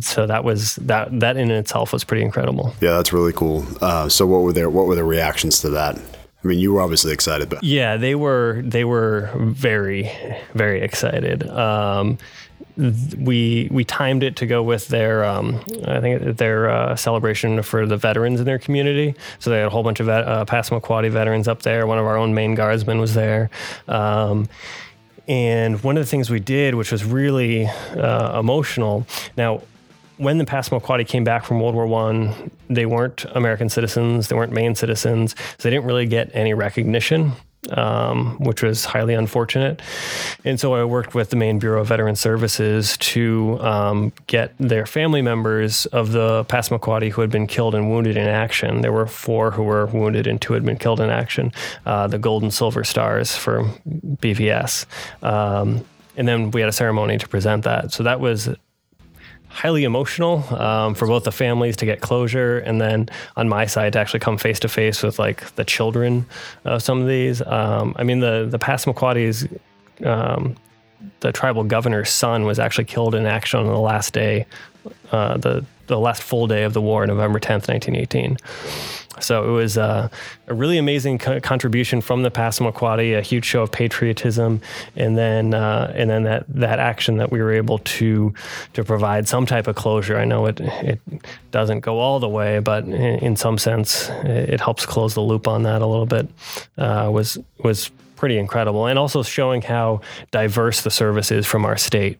so 0.00 0.26
that 0.26 0.44
was 0.44 0.76
that 0.76 1.20
that 1.20 1.36
in 1.36 1.50
itself 1.50 1.92
was 1.92 2.04
pretty 2.04 2.24
incredible. 2.24 2.74
Yeah, 2.80 2.92
that's 2.92 3.12
really 3.12 3.32
cool. 3.32 3.66
Uh, 3.80 4.08
so, 4.08 4.26
what 4.26 4.42
were 4.42 4.52
their 4.52 4.70
what 4.70 4.86
were 4.86 4.94
the 4.94 5.04
reactions 5.04 5.60
to 5.60 5.70
that? 5.70 6.00
I 6.44 6.48
mean, 6.48 6.58
you 6.58 6.74
were 6.74 6.82
obviously 6.82 7.12
excited, 7.12 7.48
but 7.48 7.64
yeah, 7.64 7.96
they 7.96 8.14
were. 8.14 8.60
They 8.62 8.84
were 8.84 9.30
very, 9.34 10.12
very 10.52 10.82
excited. 10.82 11.48
Um, 11.48 12.18
we 12.76 13.68
we 13.70 13.84
timed 13.84 14.22
it 14.22 14.36
to 14.36 14.46
go 14.46 14.62
with 14.62 14.88
their 14.88 15.24
um, 15.24 15.60
I 15.86 16.00
think 16.00 16.36
their 16.36 16.68
uh, 16.68 16.96
celebration 16.96 17.62
for 17.62 17.86
the 17.86 17.96
veterans 17.96 18.40
in 18.40 18.46
their 18.46 18.58
community. 18.58 19.14
So 19.38 19.50
they 19.50 19.58
had 19.58 19.66
a 19.66 19.70
whole 19.70 19.82
bunch 19.82 20.00
of 20.00 20.06
vet, 20.06 20.26
uh, 20.26 20.44
Passamaquoddy 20.44 21.10
veterans 21.10 21.48
up 21.48 21.62
there. 21.62 21.86
One 21.86 21.98
of 21.98 22.04
our 22.04 22.16
own 22.16 22.34
Maine 22.34 22.54
guardsmen 22.54 22.98
was 23.00 23.14
there. 23.14 23.48
Um, 23.88 24.48
and 25.26 25.82
one 25.82 25.96
of 25.96 26.02
the 26.02 26.10
things 26.10 26.28
we 26.28 26.40
did, 26.40 26.74
which 26.74 26.92
was 26.92 27.04
really 27.04 27.66
uh, 27.66 28.38
emotional. 28.38 29.06
Now, 29.36 29.62
when 30.16 30.38
the 30.38 30.44
Passamaquoddy 30.44 31.06
came 31.06 31.24
back 31.24 31.44
from 31.44 31.60
World 31.60 31.74
War 31.74 31.86
One, 31.86 32.50
they 32.68 32.86
weren't 32.86 33.24
American 33.34 33.68
citizens, 33.68 34.28
they 34.28 34.36
weren't 34.36 34.52
Maine 34.52 34.74
citizens, 34.74 35.34
so 35.58 35.68
they 35.68 35.70
didn't 35.70 35.86
really 35.86 36.06
get 36.06 36.30
any 36.34 36.54
recognition. 36.54 37.32
Um, 37.70 38.36
which 38.40 38.62
was 38.62 38.84
highly 38.84 39.14
unfortunate. 39.14 39.80
And 40.44 40.60
so 40.60 40.74
I 40.74 40.84
worked 40.84 41.14
with 41.14 41.30
the 41.30 41.36
Maine 41.36 41.58
Bureau 41.58 41.80
of 41.80 41.86
Veteran 41.86 42.14
Services 42.14 42.98
to 42.98 43.58
um, 43.62 44.12
get 44.26 44.52
their 44.58 44.84
family 44.84 45.22
members 45.22 45.86
of 45.86 46.12
the 46.12 46.44
Passamaquoddy 46.44 47.10
who 47.10 47.22
had 47.22 47.30
been 47.30 47.46
killed 47.46 47.74
and 47.74 47.90
wounded 47.90 48.18
in 48.18 48.28
action. 48.28 48.82
There 48.82 48.92
were 48.92 49.06
four 49.06 49.50
who 49.50 49.62
were 49.62 49.86
wounded 49.86 50.26
and 50.26 50.38
two 50.42 50.52
had 50.52 50.62
been 50.62 50.76
killed 50.76 51.00
in 51.00 51.08
action. 51.08 51.52
Uh, 51.86 52.06
the 52.06 52.18
Gold 52.18 52.42
and 52.42 52.52
Silver 52.52 52.84
Stars 52.84 53.34
for 53.34 53.64
BVS. 53.88 54.84
Um, 55.22 55.86
and 56.18 56.28
then 56.28 56.50
we 56.50 56.60
had 56.60 56.68
a 56.68 56.72
ceremony 56.72 57.16
to 57.16 57.26
present 57.26 57.64
that. 57.64 57.92
So 57.92 58.02
that 58.02 58.20
was 58.20 58.50
highly 59.54 59.84
emotional 59.84 60.42
um, 60.60 60.94
for 60.94 61.06
both 61.06 61.22
the 61.22 61.32
families 61.32 61.76
to 61.76 61.86
get 61.86 62.00
closure 62.00 62.58
and 62.58 62.80
then 62.80 63.08
on 63.36 63.48
my 63.48 63.66
side 63.66 63.92
to 63.92 64.00
actually 64.00 64.18
come 64.18 64.36
face 64.36 64.58
to 64.58 64.68
face 64.68 65.00
with 65.02 65.20
like 65.20 65.54
the 65.54 65.64
children 65.64 66.26
of 66.64 66.82
some 66.82 67.00
of 67.00 67.06
these. 67.06 67.40
Um, 67.40 67.94
I 67.96 68.02
mean, 68.02 68.18
the 68.18 68.48
the 68.50 68.58
Passamaquoddy's 68.58 69.46
um, 70.04 70.56
the 71.20 71.30
tribal 71.30 71.62
governor's 71.62 72.10
son 72.10 72.44
was 72.44 72.58
actually 72.58 72.86
killed 72.86 73.14
in 73.14 73.26
action 73.26 73.60
on 73.60 73.66
the 73.66 73.78
last 73.78 74.12
day, 74.12 74.46
uh, 75.12 75.36
the 75.36 75.64
the 75.86 75.98
last 75.98 76.22
full 76.22 76.46
day 76.46 76.64
of 76.64 76.72
the 76.72 76.80
war, 76.80 77.06
November 77.06 77.38
tenth, 77.38 77.68
nineteen 77.68 77.96
eighteen. 77.96 78.36
So 79.20 79.48
it 79.48 79.52
was 79.52 79.78
uh, 79.78 80.08
a 80.48 80.54
really 80.54 80.76
amazing 80.76 81.18
co- 81.18 81.40
contribution 81.40 82.00
from 82.00 82.22
the 82.22 82.30
Passamaquoddy, 82.30 83.16
a 83.16 83.22
huge 83.22 83.44
show 83.44 83.62
of 83.62 83.70
patriotism, 83.70 84.60
and 84.96 85.16
then 85.16 85.54
uh, 85.54 85.92
and 85.94 86.10
then 86.10 86.24
that 86.24 86.44
that 86.48 86.78
action 86.78 87.18
that 87.18 87.30
we 87.30 87.40
were 87.40 87.52
able 87.52 87.78
to 87.78 88.34
to 88.72 88.84
provide 88.84 89.28
some 89.28 89.46
type 89.46 89.66
of 89.68 89.76
closure. 89.76 90.18
I 90.18 90.24
know 90.24 90.46
it 90.46 90.60
it 90.60 91.00
doesn't 91.52 91.80
go 91.80 92.00
all 92.00 92.18
the 92.18 92.28
way, 92.28 92.58
but 92.58 92.84
in, 92.84 92.92
in 92.92 93.36
some 93.36 93.58
sense, 93.58 94.08
it, 94.24 94.60
helps 94.60 94.86
close 94.86 95.14
the 95.14 95.20
loop 95.20 95.46
on 95.46 95.62
that 95.62 95.82
a 95.82 95.86
little 95.86 96.06
bit. 96.06 96.28
Uh, 96.76 97.08
was 97.12 97.38
was 97.62 97.90
pretty 98.16 98.38
incredible, 98.38 98.86
and 98.86 98.98
also 98.98 99.22
showing 99.22 99.62
how 99.62 100.00
diverse 100.30 100.82
the 100.82 100.90
service 100.90 101.30
is 101.30 101.46
from 101.46 101.64
our 101.64 101.76
state. 101.76 102.18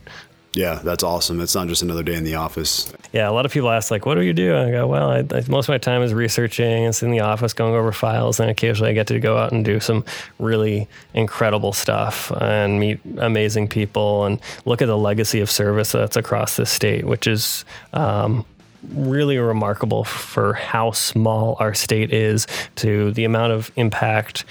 Yeah, 0.54 0.80
that's 0.84 1.02
awesome. 1.02 1.40
It's 1.40 1.54
not 1.54 1.66
just 1.66 1.82
another 1.82 2.02
day 2.02 2.14
in 2.14 2.24
the 2.24 2.36
office. 2.36 2.92
Yeah, 3.12 3.28
a 3.28 3.32
lot 3.32 3.44
of 3.44 3.52
people 3.52 3.70
ask 3.70 3.90
like, 3.90 4.06
"What 4.06 4.14
do 4.14 4.22
you 4.22 4.32
do?" 4.32 4.56
I 4.56 4.70
go, 4.70 4.86
"Well, 4.86 5.10
I, 5.10 5.18
I, 5.18 5.44
most 5.48 5.66
of 5.66 5.68
my 5.70 5.78
time 5.78 6.02
is 6.02 6.14
researching. 6.14 6.84
It's 6.84 7.02
in 7.02 7.10
the 7.10 7.20
office, 7.20 7.52
going 7.52 7.74
over 7.74 7.90
files, 7.92 8.38
and 8.38 8.50
occasionally 8.50 8.90
I 8.90 8.94
get 8.94 9.08
to 9.08 9.18
go 9.18 9.36
out 9.36 9.52
and 9.52 9.64
do 9.64 9.80
some 9.80 10.04
really 10.38 10.88
incredible 11.12 11.72
stuff 11.72 12.30
and 12.40 12.78
meet 12.78 13.00
amazing 13.18 13.68
people 13.68 14.24
and 14.24 14.40
look 14.64 14.80
at 14.80 14.86
the 14.86 14.98
legacy 14.98 15.40
of 15.40 15.50
service 15.50 15.92
that's 15.92 16.16
across 16.16 16.56
the 16.56 16.66
state, 16.66 17.04
which 17.04 17.26
is 17.26 17.64
um, 17.92 18.44
really 18.92 19.38
remarkable 19.38 20.04
for 20.04 20.54
how 20.54 20.90
small 20.92 21.56
our 21.60 21.74
state 21.74 22.12
is 22.12 22.46
to 22.76 23.12
the 23.12 23.24
amount 23.24 23.52
of 23.52 23.70
impact 23.76 24.44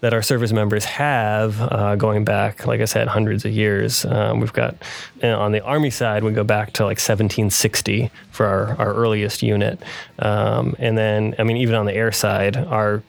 that 0.00 0.14
our 0.14 0.22
service 0.22 0.52
members 0.52 0.84
have 0.84 1.60
uh, 1.60 1.96
going 1.96 2.24
back, 2.24 2.66
like 2.66 2.80
I 2.80 2.84
said, 2.84 3.08
hundreds 3.08 3.44
of 3.44 3.52
years. 3.52 4.04
Um, 4.04 4.40
we've 4.40 4.52
got 4.52 4.76
on 5.22 5.52
the 5.52 5.62
Army 5.62 5.90
side, 5.90 6.24
we 6.24 6.32
go 6.32 6.44
back 6.44 6.72
to 6.74 6.82
like 6.82 6.98
1760 6.98 8.10
for 8.30 8.46
our, 8.46 8.76
our 8.78 8.94
earliest 8.94 9.42
unit. 9.42 9.80
Um, 10.18 10.74
and 10.78 10.98
then, 10.98 11.34
I 11.38 11.44
mean, 11.44 11.56
even 11.56 11.74
on 11.74 11.86
the 11.86 11.94
air 11.94 12.12
side, 12.12 12.56
our 12.56 13.02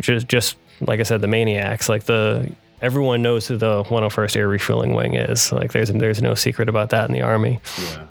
just, 0.00 0.28
just 0.28 0.56
like 0.80 1.00
I 1.00 1.04
said, 1.04 1.20
the 1.20 1.28
maniacs, 1.28 1.88
like 1.88 2.04
the 2.04 2.50
everyone 2.82 3.22
knows 3.22 3.46
who 3.46 3.56
the 3.56 3.84
101st 3.84 4.36
Air 4.36 4.48
Refueling 4.48 4.94
Wing 4.94 5.14
is. 5.14 5.52
Like 5.52 5.72
there's 5.72 5.90
there's 5.90 6.20
no 6.20 6.34
secret 6.34 6.68
about 6.68 6.90
that 6.90 7.08
in 7.08 7.14
the 7.14 7.22
Army, 7.22 7.60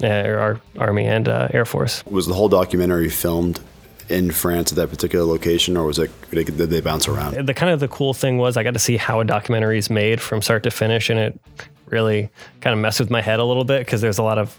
yeah. 0.02 0.24
uh, 0.26 0.40
our 0.40 0.62
Army 0.80 1.06
and 1.06 1.28
uh, 1.28 1.50
Air 1.54 1.66
Force. 1.66 2.04
Was 2.06 2.26
the 2.26 2.34
whole 2.34 2.50
documentary 2.50 3.10
filmed 3.10 3.60
in 4.10 4.32
France 4.32 4.72
at 4.72 4.78
that 4.78 4.90
particular 4.90 5.26
location, 5.26 5.78
or 5.78 5.86
was 5.86 6.00
it 6.00 6.10
did 6.32 6.48
they 6.48 6.82
bounce 6.82 7.08
around? 7.08 7.46
The 7.46 7.54
kind 7.54 7.72
of 7.72 7.80
the 7.80 7.88
cool 7.88 8.14
thing 8.14 8.38
was 8.38 8.58
I 8.58 8.64
got 8.64 8.74
to 8.74 8.80
see 8.80 8.98
how 8.98 9.20
a 9.20 9.26
documentary 9.26 9.78
is 9.78 9.90
made 9.90 10.22
from 10.22 10.42
start 10.42 10.64
to 10.64 10.72
finish, 10.72 11.10
and 11.10 11.20
it 11.20 11.40
really 11.88 12.30
kind 12.62 12.74
of 12.74 12.80
messed 12.80 13.00
with 13.00 13.10
my 13.10 13.22
head 13.22 13.40
a 13.40 13.44
little 13.44 13.66
bit 13.66 13.80
because 13.86 14.02
there's 14.02 14.18
a 14.18 14.24
lot 14.24 14.38
of 14.38 14.58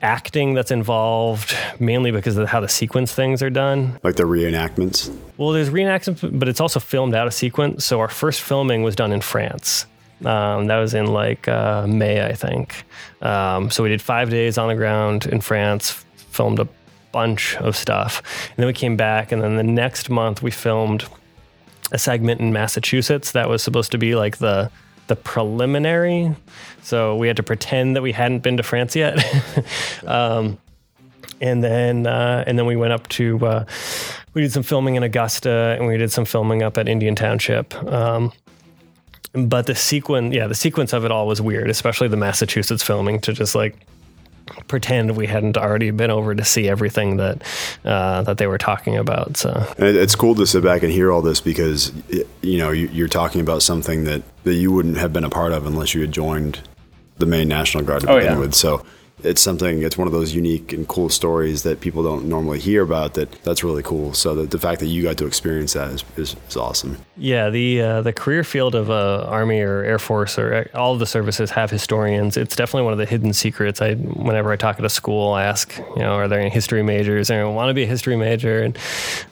acting 0.00 0.54
that's 0.54 0.70
involved 0.70 1.54
mainly 1.78 2.10
because 2.10 2.36
of 2.36 2.48
how 2.48 2.60
the 2.60 2.68
sequence 2.68 3.12
things 3.12 3.42
are 3.42 3.50
done. 3.50 3.98
Like 4.02 4.16
the 4.16 4.24
reenactments? 4.24 5.16
Well, 5.36 5.50
there's 5.50 5.70
reenactments, 5.70 6.38
but 6.38 6.48
it's 6.48 6.60
also 6.60 6.80
filmed 6.80 7.14
out 7.14 7.26
of 7.26 7.34
sequence. 7.34 7.84
So 7.84 8.00
our 8.00 8.08
first 8.08 8.40
filming 8.40 8.82
was 8.82 8.96
done 8.96 9.12
in 9.12 9.20
France. 9.20 9.86
Um, 10.24 10.66
that 10.66 10.78
was 10.78 10.94
in 10.94 11.06
like 11.06 11.48
uh, 11.48 11.86
May, 11.86 12.24
I 12.24 12.34
think. 12.34 12.84
Um, 13.20 13.70
so 13.70 13.82
we 13.82 13.88
did 13.88 14.02
five 14.02 14.30
days 14.30 14.58
on 14.58 14.68
the 14.68 14.74
ground 14.74 15.26
in 15.26 15.40
France, 15.40 16.04
filmed 16.16 16.58
a 16.58 16.68
bunch 17.12 17.56
of 17.56 17.76
stuff. 17.76 18.22
And 18.50 18.56
then 18.56 18.66
we 18.66 18.72
came 18.72 18.96
back, 18.96 19.32
and 19.32 19.42
then 19.42 19.56
the 19.56 19.62
next 19.62 20.10
month 20.10 20.42
we 20.42 20.50
filmed 20.50 21.04
a 21.90 21.98
segment 21.98 22.40
in 22.40 22.52
Massachusetts 22.52 23.32
that 23.32 23.48
was 23.48 23.62
supposed 23.62 23.92
to 23.92 23.98
be 23.98 24.14
like 24.14 24.38
the 24.38 24.70
the 25.12 25.16
preliminary. 25.16 26.34
So 26.82 27.16
we 27.16 27.26
had 27.26 27.36
to 27.36 27.42
pretend 27.42 27.96
that 27.96 28.02
we 28.02 28.12
hadn't 28.12 28.38
been 28.38 28.56
to 28.56 28.62
France 28.62 28.96
yet. 28.96 29.22
um, 30.06 30.56
and 31.38 31.62
then 31.62 32.06
uh, 32.06 32.44
and 32.46 32.58
then 32.58 32.64
we 32.64 32.76
went 32.76 32.94
up 32.94 33.06
to 33.08 33.44
uh, 33.44 33.64
we 34.32 34.40
did 34.40 34.52
some 34.52 34.62
filming 34.62 34.94
in 34.94 35.02
Augusta 35.02 35.76
and 35.78 35.86
we 35.86 35.98
did 35.98 36.10
some 36.10 36.24
filming 36.24 36.62
up 36.62 36.78
at 36.78 36.88
Indian 36.88 37.14
Township. 37.14 37.74
Um, 37.84 38.32
but 39.34 39.66
the 39.66 39.74
sequence, 39.74 40.34
yeah, 40.34 40.46
the 40.46 40.54
sequence 40.54 40.94
of 40.94 41.04
it 41.04 41.10
all 41.10 41.26
was 41.26 41.42
weird, 41.42 41.68
especially 41.68 42.08
the 42.08 42.16
Massachusetts 42.16 42.82
filming 42.82 43.20
to 43.20 43.34
just 43.34 43.54
like 43.54 43.76
pretend 44.68 45.16
we 45.16 45.26
hadn't 45.26 45.56
already 45.56 45.90
been 45.90 46.10
over 46.10 46.34
to 46.34 46.44
see 46.44 46.68
everything 46.68 47.16
that 47.16 47.42
uh, 47.84 48.22
that 48.22 48.38
they 48.38 48.46
were 48.46 48.58
talking 48.58 48.96
about. 48.96 49.36
So 49.36 49.66
it's 49.78 50.14
cool 50.14 50.34
to 50.36 50.46
sit 50.46 50.62
back 50.62 50.82
and 50.82 50.92
hear 50.92 51.12
all 51.12 51.22
this 51.22 51.40
because 51.40 51.92
you 52.42 52.58
know 52.58 52.70
you're 52.70 53.08
talking 53.08 53.40
about 53.40 53.62
something 53.62 54.04
that 54.04 54.22
that 54.44 54.54
you 54.54 54.72
wouldn't 54.72 54.96
have 54.96 55.12
been 55.12 55.24
a 55.24 55.30
part 55.30 55.52
of 55.52 55.66
unless 55.66 55.94
you 55.94 56.00
had 56.00 56.12
joined 56.12 56.60
the 57.18 57.26
Maine 57.26 57.48
National 57.48 57.84
Guard 57.84 58.02
to 58.02 58.10
oh, 58.10 58.16
begin 58.16 58.32
yeah. 58.32 58.38
with. 58.38 58.54
So 58.54 58.84
it's 59.24 59.40
something 59.40 59.82
it's 59.82 59.96
one 59.96 60.06
of 60.06 60.12
those 60.12 60.34
unique 60.34 60.72
and 60.72 60.86
cool 60.88 61.08
stories 61.08 61.62
that 61.62 61.80
people 61.80 62.02
don't 62.02 62.26
normally 62.26 62.58
hear 62.58 62.82
about 62.82 63.14
that 63.14 63.30
that's 63.42 63.62
really 63.64 63.82
cool. 63.82 64.12
So 64.14 64.34
that 64.34 64.50
the 64.50 64.58
fact 64.58 64.80
that 64.80 64.86
you 64.86 65.02
got 65.02 65.18
to 65.18 65.26
experience 65.26 65.74
that 65.74 65.90
is, 65.90 66.04
is, 66.16 66.36
is 66.48 66.56
awesome. 66.56 66.98
Yeah 67.16 67.50
the 67.50 67.80
uh, 67.80 68.02
the 68.02 68.12
career 68.12 68.44
field 68.44 68.74
of 68.74 68.90
uh, 68.90 69.24
army 69.28 69.60
or 69.60 69.82
air 69.82 69.98
force 69.98 70.38
or 70.38 70.68
uh, 70.74 70.78
all 70.78 70.92
of 70.92 70.98
the 70.98 71.06
services 71.06 71.50
have 71.50 71.70
historians. 71.70 72.36
It's 72.36 72.56
definitely 72.56 72.84
one 72.84 72.92
of 72.92 72.98
the 72.98 73.06
hidden 73.06 73.32
secrets. 73.32 73.80
I 73.80 73.94
whenever 73.94 74.52
i 74.52 74.56
talk 74.56 74.78
at 74.78 74.84
a 74.84 74.90
school 74.90 75.32
i 75.32 75.44
ask 75.44 75.76
you 75.78 76.02
know 76.02 76.14
are 76.14 76.28
there 76.28 76.40
any 76.40 76.50
history 76.50 76.82
majors? 76.82 77.30
And 77.30 77.54
want 77.54 77.68
to 77.68 77.74
be 77.74 77.84
a 77.84 77.86
history 77.86 78.16
major. 78.16 78.62
And 78.62 78.78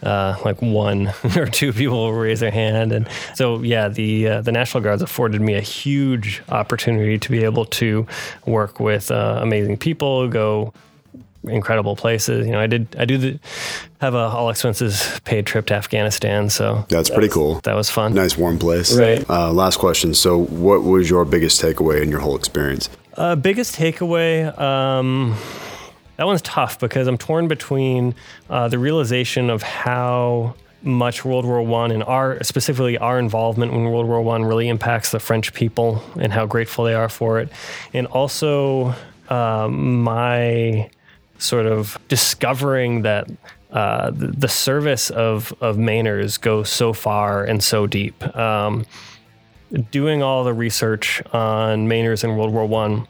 uh, 0.02 0.36
like 0.44 0.60
one 0.62 1.12
or 1.36 1.46
two 1.46 1.72
people 1.72 1.96
will 1.96 2.12
raise 2.12 2.40
their 2.40 2.50
hand. 2.50 2.92
And 2.92 3.08
so 3.34 3.60
yeah 3.62 3.88
the 3.88 4.28
uh, 4.28 4.40
the 4.42 4.52
national 4.52 4.82
guards 4.82 5.02
afforded 5.02 5.40
me 5.40 5.54
a 5.54 5.60
huge 5.60 6.42
opportunity 6.48 7.18
to 7.18 7.30
be 7.30 7.44
able 7.44 7.64
to 7.64 8.06
work 8.46 8.80
with 8.80 9.10
uh, 9.10 9.38
amazing 9.40 9.76
people, 9.80 10.28
go 10.28 10.72
incredible 11.44 11.96
places. 11.96 12.46
You 12.46 12.52
know, 12.52 12.60
I 12.60 12.66
did 12.66 12.94
I 12.98 13.04
do 13.04 13.18
the, 13.18 13.40
have 14.00 14.14
a 14.14 14.18
all 14.18 14.50
expenses 14.50 15.20
paid 15.24 15.46
trip 15.46 15.66
to 15.66 15.74
Afghanistan, 15.74 16.50
so 16.50 16.84
that's 16.88 17.08
that 17.08 17.14
pretty 17.14 17.28
was, 17.28 17.34
cool. 17.34 17.60
That 17.60 17.74
was 17.74 17.90
fun. 17.90 18.14
Nice 18.14 18.36
warm 18.36 18.58
place. 18.58 18.96
Right. 18.96 19.28
Uh, 19.28 19.52
last 19.52 19.78
question. 19.78 20.14
So, 20.14 20.38
what 20.38 20.82
was 20.82 21.08
your 21.08 21.24
biggest 21.24 21.60
takeaway 21.60 22.02
in 22.02 22.10
your 22.10 22.20
whole 22.20 22.36
experience? 22.36 22.88
Uh, 23.14 23.36
biggest 23.36 23.76
takeaway. 23.76 24.56
Um, 24.58 25.36
that 26.16 26.26
one's 26.26 26.42
tough 26.42 26.78
because 26.78 27.06
I'm 27.06 27.16
torn 27.16 27.48
between 27.48 28.14
uh, 28.50 28.68
the 28.68 28.78
realization 28.78 29.48
of 29.48 29.62
how 29.62 30.54
much 30.82 31.24
World 31.24 31.44
War 31.44 31.62
One 31.62 31.90
and 31.90 32.02
our 32.02 32.42
specifically 32.42 32.98
our 32.98 33.18
involvement 33.18 33.72
in 33.72 33.84
World 33.84 34.06
War 34.06 34.20
One 34.20 34.44
really 34.44 34.68
impacts 34.68 35.10
the 35.10 35.20
French 35.20 35.52
people 35.54 36.02
and 36.18 36.32
how 36.32 36.46
grateful 36.46 36.84
they 36.84 36.94
are 36.94 37.08
for 37.08 37.40
it, 37.40 37.50
and 37.94 38.06
also 38.06 38.94
um, 39.30 40.02
my 40.02 40.90
sort 41.38 41.66
of 41.66 41.98
discovering 42.08 43.02
that 43.02 43.30
uh, 43.72 44.10
the, 44.12 44.48
service 44.48 45.10
of 45.10 45.54
of 45.60 45.76
Mainers 45.76 46.40
goes 46.40 46.68
so 46.68 46.92
far 46.92 47.44
and 47.44 47.62
so 47.62 47.86
deep. 47.86 48.22
Um, 48.36 48.84
doing 49.92 50.22
all 50.22 50.42
the 50.42 50.52
research 50.52 51.22
on 51.32 51.88
Mainers 51.88 52.24
in 52.24 52.36
World 52.36 52.52
War 52.52 52.66
One 52.66 53.06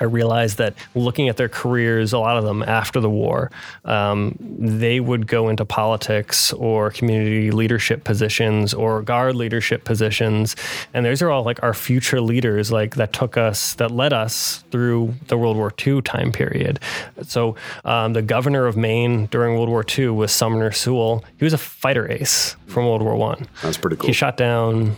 I 0.00 0.04
realized 0.04 0.58
that 0.58 0.74
looking 0.94 1.28
at 1.28 1.36
their 1.36 1.48
careers, 1.48 2.12
a 2.12 2.18
lot 2.18 2.36
of 2.36 2.44
them 2.44 2.62
after 2.62 3.00
the 3.00 3.08
war, 3.08 3.50
um, 3.84 4.36
they 4.40 5.00
would 5.00 5.26
go 5.26 5.48
into 5.48 5.64
politics 5.64 6.52
or 6.54 6.90
community 6.90 7.50
leadership 7.50 8.04
positions 8.04 8.74
or 8.74 9.02
guard 9.02 9.36
leadership 9.36 9.84
positions, 9.84 10.56
and 10.92 11.06
those 11.06 11.22
are 11.22 11.30
all 11.30 11.44
like 11.44 11.62
our 11.62 11.72
future 11.72 12.20
leaders, 12.20 12.72
like 12.72 12.96
that 12.96 13.12
took 13.12 13.36
us, 13.36 13.74
that 13.74 13.90
led 13.90 14.12
us 14.12 14.64
through 14.70 15.14
the 15.28 15.38
World 15.38 15.56
War 15.56 15.72
II 15.86 16.02
time 16.02 16.32
period. 16.32 16.80
So 17.22 17.56
um, 17.84 18.12
the 18.12 18.22
governor 18.22 18.66
of 18.66 18.76
Maine 18.76 19.26
during 19.26 19.54
World 19.54 19.68
War 19.68 19.84
II 19.96 20.08
was 20.08 20.32
Sumner 20.32 20.72
Sewall. 20.72 21.24
He 21.38 21.44
was 21.44 21.52
a 21.52 21.58
fighter 21.58 22.10
ace 22.10 22.56
from 22.66 22.86
World 22.86 23.02
War 23.02 23.16
One. 23.16 23.46
That's 23.62 23.78
pretty 23.78 23.96
cool. 23.96 24.08
He 24.08 24.12
shot 24.12 24.36
down 24.36 24.96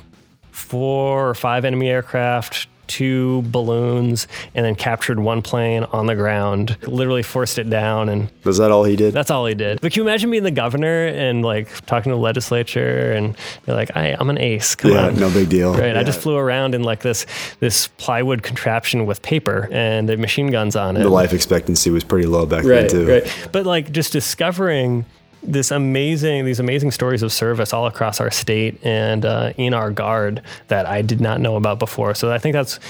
four 0.51 1.29
or 1.29 1.35
five 1.35 1.65
enemy 1.65 1.89
aircraft 1.89 2.69
two 2.89 3.43
balloons 3.43 4.27
and 4.55 4.65
then 4.65 4.75
captured 4.75 5.21
one 5.21 5.43
plane 5.43 5.85
on 5.85 6.07
the 6.07 6.15
ground, 6.15 6.77
literally 6.87 7.23
forced 7.23 7.59
it 7.59 7.71
down. 7.71 8.09
And 8.09 8.31
was 8.45 8.59
that 8.59 8.71
all 8.71 8.85
he 8.85 8.97
did? 8.97 9.15
That's 9.15 9.31
all 9.31 9.47
he 9.47 9.55
did. 9.55 9.81
But 9.81 9.93
can 9.93 10.01
you 10.01 10.09
imagine 10.09 10.31
being 10.31 10.43
the 10.43 10.51
governor 10.51 11.07
and 11.07 11.45
like 11.45 11.69
talking 11.87 12.11
to 12.11 12.17
the 12.17 12.21
legislature 12.21 13.13
and 13.13 13.37
you're 13.67 13.77
like, 13.77 13.97
I, 13.97 14.17
I'm 14.19 14.31
an 14.31 14.39
ace. 14.39 14.75
Come 14.75 14.93
yeah, 14.93 15.07
on. 15.09 15.19
no 15.19 15.31
big 15.31 15.49
deal. 15.49 15.73
Right. 15.73 15.95
Yeah. 15.95 16.01
I 16.01 16.03
just 16.03 16.21
flew 16.21 16.37
around 16.37 16.75
in 16.75 16.83
like 16.83 17.01
this 17.03 17.27
this 17.61 17.89
plywood 17.89 18.43
contraption 18.43 19.07
with 19.07 19.23
paper 19.23 19.69
and 19.71 20.09
the 20.09 20.17
machine 20.17 20.51
guns 20.51 20.75
on 20.75 20.97
it. 20.97 21.01
The 21.01 21.09
life 21.09 21.33
expectancy 21.33 21.91
was 21.91 22.05
pretty 22.05 22.27
low 22.27 22.47
back 22.47 22.65
right, 22.65 22.89
then 22.89 22.89
too. 22.89 23.09
Right. 23.09 23.49
But 23.53 23.67
like 23.67 23.93
just 23.93 24.13
discovering 24.13 25.05
this 25.43 25.71
amazing 25.71 26.45
these 26.45 26.61
amazing 26.61 26.91
stories 26.91 27.23
of 27.23 27.33
service 27.33 27.73
all 27.73 27.87
across 27.87 28.21
our 28.21 28.31
state 28.31 28.79
and 28.85 29.25
uh, 29.25 29.53
in 29.57 29.73
our 29.75 29.91
guard 29.91 30.43
that 30.69 30.87
I 30.87 31.03
did 31.03 31.21
not 31.21 31.41
know 31.41 31.57
about 31.57 31.79
before. 31.79 32.15
So 32.15 32.33
I 32.33 32.39
think 32.39 32.55
that's 32.55 32.81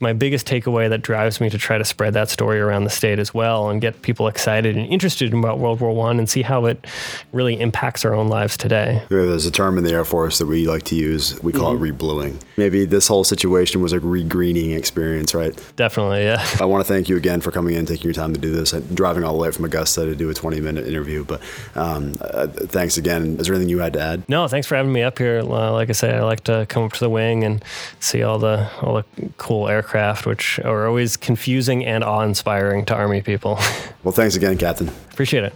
my 0.00 0.12
biggest 0.12 0.46
takeaway 0.46 0.88
that 0.88 1.02
drives 1.02 1.40
me 1.40 1.50
to 1.50 1.58
try 1.58 1.76
to 1.76 1.84
spread 1.84 2.14
that 2.14 2.28
story 2.28 2.60
around 2.60 2.84
the 2.84 2.90
state 2.90 3.18
as 3.18 3.34
well 3.34 3.68
and 3.68 3.80
get 3.80 4.00
people 4.02 4.28
excited 4.28 4.76
and 4.76 4.86
interested 4.86 5.32
in 5.32 5.38
about 5.38 5.58
World 5.58 5.80
War 5.80 5.92
One 5.92 6.18
and 6.18 6.28
see 6.28 6.42
how 6.42 6.66
it 6.66 6.86
really 7.32 7.60
impacts 7.60 8.04
our 8.04 8.14
own 8.14 8.28
lives 8.28 8.56
today. 8.56 9.02
There's 9.08 9.46
a 9.46 9.50
term 9.50 9.76
in 9.76 9.84
the 9.84 9.92
Air 9.92 10.04
Force 10.04 10.38
that 10.38 10.46
we 10.46 10.68
like 10.68 10.84
to 10.84 10.94
use. 10.94 11.40
We 11.42 11.52
call 11.52 11.74
mm-hmm. 11.74 11.84
it 11.84 11.98
rebluing. 11.98 12.40
Maybe 12.56 12.84
this 12.84 13.08
whole 13.08 13.24
situation 13.24 13.82
was 13.82 13.92
a 13.92 13.98
regreening 13.98 14.76
experience, 14.76 15.34
right? 15.34 15.52
Definitely, 15.74 16.22
yeah. 16.22 16.46
I 16.60 16.64
want 16.64 16.86
to 16.86 16.92
thank 16.92 17.08
you 17.08 17.16
again 17.16 17.40
for 17.40 17.50
coming 17.50 17.74
in, 17.74 17.84
taking 17.84 18.04
your 18.04 18.14
time 18.14 18.32
to 18.34 18.40
do 18.40 18.52
this. 18.52 18.72
I'm 18.72 18.82
driving 18.94 19.24
all 19.24 19.32
the 19.32 19.40
way 19.40 19.50
from 19.50 19.64
Augusta 19.64 20.04
to 20.04 20.14
do 20.14 20.30
a 20.30 20.34
20 20.34 20.60
minute 20.60 20.86
interview, 20.86 21.24
but 21.24 21.40
um, 21.74 22.18
uh, 22.20 22.46
thanks 22.46 22.98
again. 22.98 23.36
Is 23.38 23.46
there 23.46 23.54
anything 23.56 23.68
you 23.68 23.80
had 23.80 23.94
to 23.94 24.00
add? 24.00 24.28
No, 24.28 24.46
thanks 24.46 24.68
for 24.68 24.76
having 24.76 24.92
me 24.92 25.02
up 25.02 25.18
here. 25.18 25.40
Uh, 25.40 25.72
like 25.72 25.88
I 25.88 25.92
said, 25.92 26.14
I 26.14 26.22
like 26.22 26.44
to 26.44 26.66
come 26.68 26.84
up 26.84 26.92
to 26.92 27.00
the 27.00 27.10
wing 27.10 27.42
and 27.42 27.64
see 27.98 28.22
all 28.22 28.38
the 28.38 28.70
all 28.80 28.94
the 28.94 29.30
cool 29.38 29.68
aircraft 29.68 29.87
aircraft, 29.88 30.26
which 30.26 30.58
are 30.60 30.86
always 30.86 31.16
confusing 31.16 31.84
and 31.84 32.04
awe 32.04 32.20
inspiring 32.20 32.84
to 32.86 32.94
Army 32.94 33.22
people. 33.22 33.54
well, 34.04 34.12
thanks 34.12 34.36
again, 34.36 34.58
Captain. 34.58 34.88
Appreciate 35.10 35.44
it. 35.44 35.54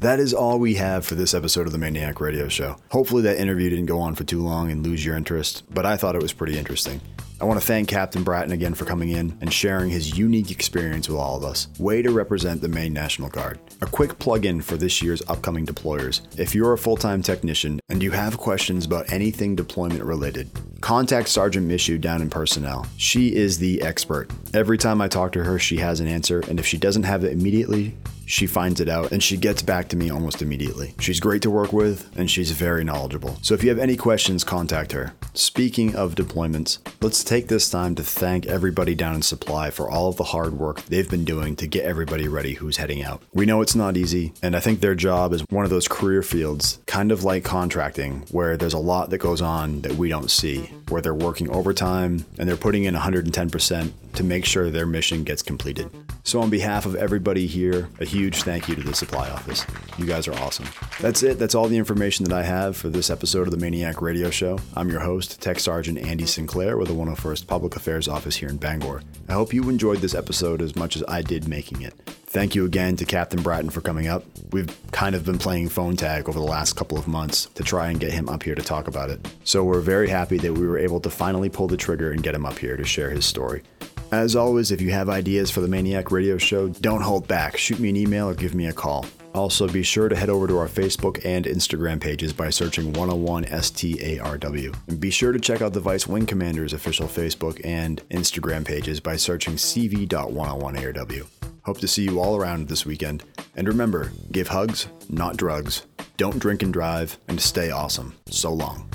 That 0.00 0.18
is 0.18 0.32
all 0.32 0.58
we 0.58 0.74
have 0.74 1.04
for 1.04 1.14
this 1.14 1.34
episode 1.34 1.66
of 1.66 1.72
the 1.72 1.78
MAINEiac 1.78 2.20
Radio 2.20 2.48
Show. 2.48 2.76
Hopefully, 2.90 3.22
that 3.22 3.36
interview 3.36 3.68
didn't 3.68 3.86
go 3.86 4.00
on 4.00 4.14
for 4.14 4.24
too 4.24 4.42
long 4.42 4.70
and 4.72 4.84
lose 4.84 5.04
your 5.04 5.14
interest, 5.14 5.62
but 5.72 5.84
I 5.84 5.98
thought 5.98 6.16
it 6.16 6.22
was 6.22 6.32
pretty 6.32 6.58
interesting. 6.58 7.02
I 7.40 7.46
want 7.46 7.58
to 7.58 7.66
thank 7.66 7.88
Captain 7.88 8.22
Bratten 8.22 8.52
again 8.52 8.74
for 8.74 8.84
coming 8.84 9.08
in 9.08 9.34
and 9.40 9.50
sharing 9.50 9.88
his 9.88 10.18
unique 10.18 10.50
experience 10.50 11.08
with 11.08 11.16
all 11.16 11.38
of 11.38 11.42
us. 11.42 11.68
Way 11.78 12.02
to 12.02 12.10
represent 12.10 12.60
the 12.60 12.68
Maine 12.68 12.92
National 12.92 13.30
Guard. 13.30 13.58
A 13.80 13.86
quick 13.86 14.18
plug 14.18 14.44
in 14.44 14.60
for 14.60 14.76
this 14.76 15.00
year's 15.00 15.22
upcoming 15.26 15.64
deployers. 15.64 16.20
If 16.38 16.54
you're 16.54 16.74
a 16.74 16.78
full 16.78 16.98
time 16.98 17.22
technician 17.22 17.80
and 17.88 18.02
you 18.02 18.10
have 18.10 18.36
questions 18.36 18.84
about 18.84 19.10
anything 19.10 19.56
deployment 19.56 20.04
related, 20.04 20.50
contact 20.80 21.28
Sergeant 21.28 21.68
Mishu 21.68 22.00
down 22.00 22.22
in 22.22 22.30
personnel. 22.30 22.86
She 22.96 23.34
is 23.34 23.58
the 23.58 23.82
expert. 23.82 24.30
Every 24.54 24.78
time 24.78 25.00
I 25.00 25.08
talk 25.08 25.32
to 25.32 25.44
her, 25.44 25.58
she 25.58 25.76
has 25.78 26.00
an 26.00 26.06
answer, 26.06 26.40
and 26.48 26.58
if 26.58 26.66
she 26.66 26.78
doesn't 26.78 27.04
have 27.04 27.24
it 27.24 27.32
immediately, 27.32 27.96
she 28.30 28.46
finds 28.46 28.80
it 28.80 28.88
out 28.88 29.10
and 29.10 29.22
she 29.22 29.36
gets 29.36 29.60
back 29.60 29.88
to 29.88 29.96
me 29.96 30.08
almost 30.08 30.40
immediately. 30.40 30.94
She's 31.00 31.18
great 31.18 31.42
to 31.42 31.50
work 31.50 31.72
with 31.72 32.08
and 32.16 32.30
she's 32.30 32.52
very 32.52 32.84
knowledgeable. 32.84 33.36
So 33.42 33.54
if 33.54 33.64
you 33.64 33.70
have 33.70 33.78
any 33.78 33.96
questions, 33.96 34.44
contact 34.44 34.92
her. 34.92 35.12
Speaking 35.34 35.96
of 35.96 36.14
deployments, 36.14 36.78
let's 37.00 37.24
take 37.24 37.48
this 37.48 37.68
time 37.68 37.96
to 37.96 38.04
thank 38.04 38.46
everybody 38.46 38.94
down 38.94 39.16
in 39.16 39.22
supply 39.22 39.70
for 39.70 39.90
all 39.90 40.08
of 40.08 40.16
the 40.16 40.24
hard 40.24 40.52
work 40.58 40.82
they've 40.82 41.10
been 41.10 41.24
doing 41.24 41.56
to 41.56 41.66
get 41.66 41.84
everybody 41.84 42.28
ready 42.28 42.54
who's 42.54 42.76
heading 42.76 43.02
out. 43.02 43.20
We 43.32 43.46
know 43.46 43.62
it's 43.62 43.74
not 43.74 43.96
easy, 43.96 44.32
and 44.42 44.54
I 44.54 44.60
think 44.60 44.80
their 44.80 44.94
job 44.94 45.32
is 45.32 45.44
one 45.50 45.64
of 45.64 45.70
those 45.70 45.88
career 45.88 46.22
fields, 46.22 46.78
kind 46.86 47.10
of 47.10 47.24
like 47.24 47.42
contracting, 47.42 48.26
where 48.30 48.56
there's 48.56 48.74
a 48.74 48.78
lot 48.78 49.10
that 49.10 49.18
goes 49.18 49.42
on 49.42 49.80
that 49.80 49.94
we 49.94 50.08
don't 50.08 50.30
see. 50.30 50.69
Where 50.88 51.02
they're 51.02 51.14
working 51.14 51.50
overtime 51.50 52.24
and 52.38 52.48
they're 52.48 52.56
putting 52.56 52.84
in 52.84 52.94
110% 52.94 53.92
to 54.14 54.24
make 54.24 54.44
sure 54.44 54.70
their 54.70 54.86
mission 54.86 55.24
gets 55.24 55.42
completed. 55.42 55.90
So, 56.24 56.40
on 56.40 56.50
behalf 56.50 56.86
of 56.86 56.94
everybody 56.94 57.46
here, 57.46 57.88
a 58.00 58.04
huge 58.04 58.42
thank 58.42 58.68
you 58.68 58.74
to 58.74 58.82
the 58.82 58.94
supply 58.94 59.28
office. 59.30 59.64
You 59.98 60.06
guys 60.06 60.28
are 60.28 60.34
awesome. 60.34 60.66
That's 61.00 61.22
it. 61.22 61.38
That's 61.38 61.54
all 61.54 61.68
the 61.68 61.78
information 61.78 62.24
that 62.24 62.36
I 62.36 62.42
have 62.42 62.76
for 62.76 62.88
this 62.88 63.10
episode 63.10 63.48
of 63.48 63.58
the 63.58 63.64
MAINEiac 63.64 64.00
Radio 64.00 64.30
Show. 64.30 64.58
I'm 64.74 64.90
your 64.90 65.00
host, 65.00 65.40
Tech 65.40 65.58
Sergeant 65.58 65.98
Andy 65.98 66.26
Sinclair 66.26 66.76
with 66.76 66.88
the 66.88 66.94
101st 66.94 67.46
Public 67.46 67.76
Affairs 67.76 68.08
Office 68.08 68.36
here 68.36 68.48
in 68.48 68.56
Bangor. 68.58 69.02
I 69.28 69.32
hope 69.32 69.54
you 69.54 69.68
enjoyed 69.68 69.98
this 69.98 70.14
episode 70.14 70.60
as 70.60 70.76
much 70.76 70.96
as 70.96 71.04
I 71.08 71.22
did 71.22 71.48
making 71.48 71.82
it. 71.82 71.94
Thank 72.32 72.54
you 72.54 72.64
again 72.64 72.94
to 72.94 73.04
Captain 73.04 73.42
Bratten 73.42 73.70
for 73.70 73.80
coming 73.80 74.06
up. 74.06 74.24
We've 74.52 74.72
kind 74.92 75.16
of 75.16 75.24
been 75.24 75.36
playing 75.36 75.68
phone 75.68 75.96
tag 75.96 76.28
over 76.28 76.38
the 76.38 76.44
last 76.44 76.74
couple 76.76 76.96
of 76.96 77.08
months 77.08 77.46
to 77.56 77.64
try 77.64 77.90
and 77.90 77.98
get 77.98 78.12
him 78.12 78.28
up 78.28 78.44
here 78.44 78.54
to 78.54 78.62
talk 78.62 78.86
about 78.86 79.10
it. 79.10 79.26
So 79.42 79.64
we're 79.64 79.80
very 79.80 80.08
happy 80.08 80.38
that 80.38 80.52
we 80.52 80.64
were 80.64 80.78
able 80.78 81.00
to 81.00 81.10
finally 81.10 81.48
pull 81.48 81.66
the 81.66 81.76
trigger 81.76 82.12
and 82.12 82.22
get 82.22 82.36
him 82.36 82.46
up 82.46 82.56
here 82.56 82.76
to 82.76 82.84
share 82.84 83.10
his 83.10 83.26
story. 83.26 83.64
As 84.12 84.36
always, 84.36 84.70
if 84.70 84.80
you 84.80 84.92
have 84.92 85.08
ideas 85.08 85.50
for 85.50 85.60
the 85.60 85.66
MAINEiac 85.66 86.12
Radio 86.12 86.38
Show, 86.38 86.68
don't 86.68 87.00
hold 87.00 87.26
back. 87.26 87.56
Shoot 87.56 87.80
me 87.80 87.88
an 87.88 87.96
email 87.96 88.28
or 88.28 88.34
give 88.34 88.54
me 88.54 88.68
a 88.68 88.72
call. 88.72 89.06
Also, 89.34 89.66
be 89.66 89.82
sure 89.82 90.08
to 90.08 90.14
head 90.14 90.30
over 90.30 90.46
to 90.46 90.56
our 90.56 90.68
Facebook 90.68 91.20
and 91.24 91.46
Instagram 91.46 92.00
pages 92.00 92.32
by 92.32 92.48
searching 92.48 92.92
101 92.92 93.46
STARW. 93.46 94.76
And 94.86 95.00
be 95.00 95.10
sure 95.10 95.32
to 95.32 95.40
check 95.40 95.62
out 95.62 95.72
the 95.72 95.80
Vice 95.80 96.06
Wing 96.06 96.26
Commander's 96.26 96.74
official 96.74 97.08
Facebook 97.08 97.60
and 97.64 98.08
Instagram 98.10 98.64
pages 98.64 99.00
by 99.00 99.16
searching 99.16 99.54
CV.101ARW. 99.54 101.39
Hope 101.64 101.78
to 101.78 101.88
see 101.88 102.04
you 102.04 102.20
all 102.20 102.36
around 102.36 102.68
this 102.68 102.86
weekend. 102.86 103.24
And 103.56 103.68
remember, 103.68 104.12
give 104.32 104.48
hugs, 104.48 104.86
not 105.08 105.36
drugs. 105.36 105.86
Don't 106.16 106.38
drink 106.38 106.62
and 106.62 106.72
drive, 106.72 107.18
and 107.28 107.40
stay 107.40 107.70
awesome. 107.70 108.14
So 108.28 108.52
long. 108.52 108.88